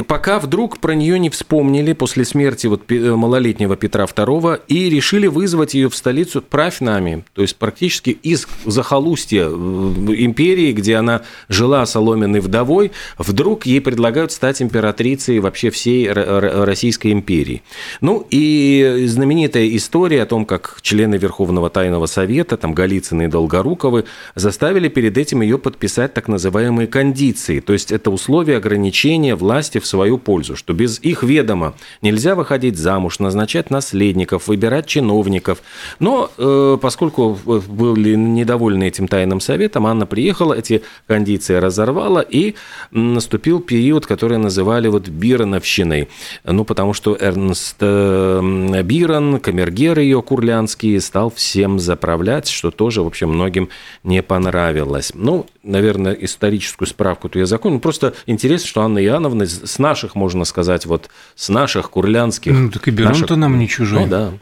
пока 0.07 0.39
вдруг 0.39 0.79
про 0.79 0.95
нее 0.95 1.19
не 1.19 1.31
вспомнили 1.31 1.93
после 1.93 2.25
смерти 2.25 2.67
вот 2.67 2.83
малолетнего 2.91 3.77
Петра 3.77 4.05
II 4.05 4.61
и 4.69 4.91
решили 4.91 5.27
вызвать 5.27 5.75
ее 5.75 5.89
в 5.89 5.97
столицу 5.97 6.43
«Правь 6.43 6.81
нами», 6.81 7.25
то 7.35 7.43
есть 7.43 7.57
практически 7.57 8.11
из 8.11 8.47
захолустья 8.65 9.47
э, 9.47 9.49
империи, 9.49 10.73
где 10.73 10.97
она 10.97 11.23
жила 11.49 11.87
соломенной 11.87 12.41
вдовой, 12.41 12.93
вдруг 13.17 13.67
ей 13.67 13.81
предлагают 13.81 14.33
стать 14.33 14.61
императрицей 14.63 15.39
вообще 15.41 15.71
всей 15.71 16.11
Российской 16.11 17.13
империи. 17.13 17.63
Ну 18.01 18.27
и 18.31 19.05
знаменитая 19.07 19.69
история 19.77 20.23
о 20.23 20.27
том, 20.27 20.45
как 20.45 20.79
члены 20.83 21.17
Верховного 21.17 21.38
Верховного 21.39 21.71
Тайного 21.71 22.07
Совета, 22.07 22.57
там 22.57 22.75
Голицыны 22.75 23.25
и 23.25 23.29
Долгоруковы, 23.29 24.07
заставили 24.35 24.89
перед 24.89 25.17
этим 25.17 25.43
ее 25.43 25.57
подписать 25.57 26.13
так 26.13 26.27
называемые 26.27 26.89
кондиции, 26.89 27.61
то 27.61 27.73
есть 27.73 27.93
это 27.93 28.11
условия 28.11 28.57
ограничения 28.57 29.37
власти 29.37 29.79
в 29.79 29.87
свою 29.87 30.19
пользу, 30.19 30.57
что 30.57 30.73
без 30.73 30.99
их 30.99 31.23
ведома 31.23 31.75
нельзя 32.03 32.35
выходить 32.35 32.77
замуж, 32.77 33.21
назначать 33.21 33.71
наследников, 33.71 34.49
выбирать 34.49 34.87
чиновников. 34.87 35.63
Но 36.01 36.29
э, 36.37 36.79
поскольку 36.81 37.39
были 37.45 38.17
недовольны 38.17 38.89
этим 38.89 39.07
тайным 39.07 39.41
советом, 39.41 39.87
Анна 39.87 40.07
приехала, 40.07 40.55
эти 40.55 40.83
кондиции 41.07 41.55
разорвала, 41.55 42.21
и 42.21 42.55
наступил 42.91 43.61
период, 43.61 44.07
который 44.07 44.39
называли 44.39 44.89
вот 44.89 45.09
Бироновщиной. 45.09 46.09
Ну, 46.45 46.65
потому 46.65 46.95
что 46.95 47.17
Эрнст 47.21 47.77
э, 47.79 48.83
Бирон, 48.83 49.39
камергер 49.39 50.01
ее 50.01 50.21
курлянский, 50.21 51.01
стал 51.01 51.28
стал 51.29 51.31
всем 51.31 51.79
заправлять, 51.79 52.49
что 52.49 52.71
тоже, 52.71 53.03
в 53.03 53.07
общем, 53.07 53.31
многим 53.31 53.69
не 54.05 54.23
понравилось. 54.23 55.13
Ну, 55.15 55.47
наверное, 55.63 56.13
историческую 56.13 56.89
справку-то 56.89 57.39
я 57.39 57.47
закончил. 57.47 57.81
Просто 57.81 58.15
интересно, 58.27 58.69
что 58.69 58.83
Анна 58.83 59.05
Иоанновна 59.05 59.47
с 59.47 59.79
наших, 59.79 60.15
можно 60.15 60.45
сказать, 60.45 60.87
вот 60.87 61.09
с 61.37 61.49
наших 61.49 61.91
курлянских... 61.91 62.53
Ну, 62.53 62.71
так 62.71 62.89
и 62.89 62.91
Берон-то 62.91 63.21
наших... 63.21 63.37
нам 63.37 63.59
не 63.59 63.69
чужой. 63.69 64.01
Ну, 64.01 64.07
да. 64.09 64.33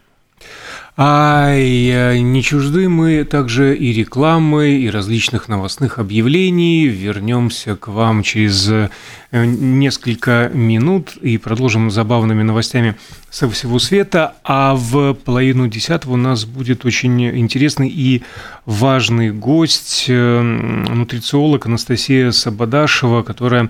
А 0.98 1.54
не 1.54 2.42
чужды 2.42 2.88
мы 2.88 3.24
также 3.24 3.76
и 3.76 3.92
рекламы, 3.92 4.70
и 4.78 4.88
различных 4.88 5.46
новостных 5.46 5.98
объявлений. 5.98 6.86
Вернемся 6.86 7.76
к 7.76 7.88
вам 7.88 8.22
через 8.22 8.66
э, 8.70 8.88
несколько 9.30 10.50
минут 10.54 11.18
и 11.20 11.36
продолжим 11.36 11.90
забавными 11.90 12.42
новостями 12.42 12.96
со 13.28 13.46
всего 13.50 13.78
света. 13.78 14.36
А 14.42 14.74
в 14.74 15.12
половину 15.12 15.68
десятого 15.68 16.14
у 16.14 16.16
нас 16.16 16.46
будет 16.46 16.86
очень 16.86 17.28
интересный 17.40 17.90
и 17.90 18.22
важный 18.64 19.32
гость, 19.32 20.06
э, 20.08 20.40
нутрициолог 20.40 21.66
Анастасия 21.66 22.30
Сабадашева, 22.30 23.22
которая 23.22 23.68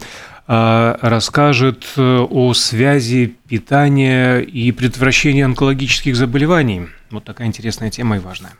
расскажет 0.48 1.86
э, 1.96 2.18
о 2.30 2.54
связи 2.54 3.34
питания 3.48 4.38
и 4.38 4.70
предотвращения 4.70 5.44
онкологических 5.44 6.14
заболеваний. 6.14 6.86
Вот 7.10 7.24
такая 7.24 7.46
интересная 7.46 7.90
тема 7.90 8.16
и 8.16 8.20
важная. 8.20 8.52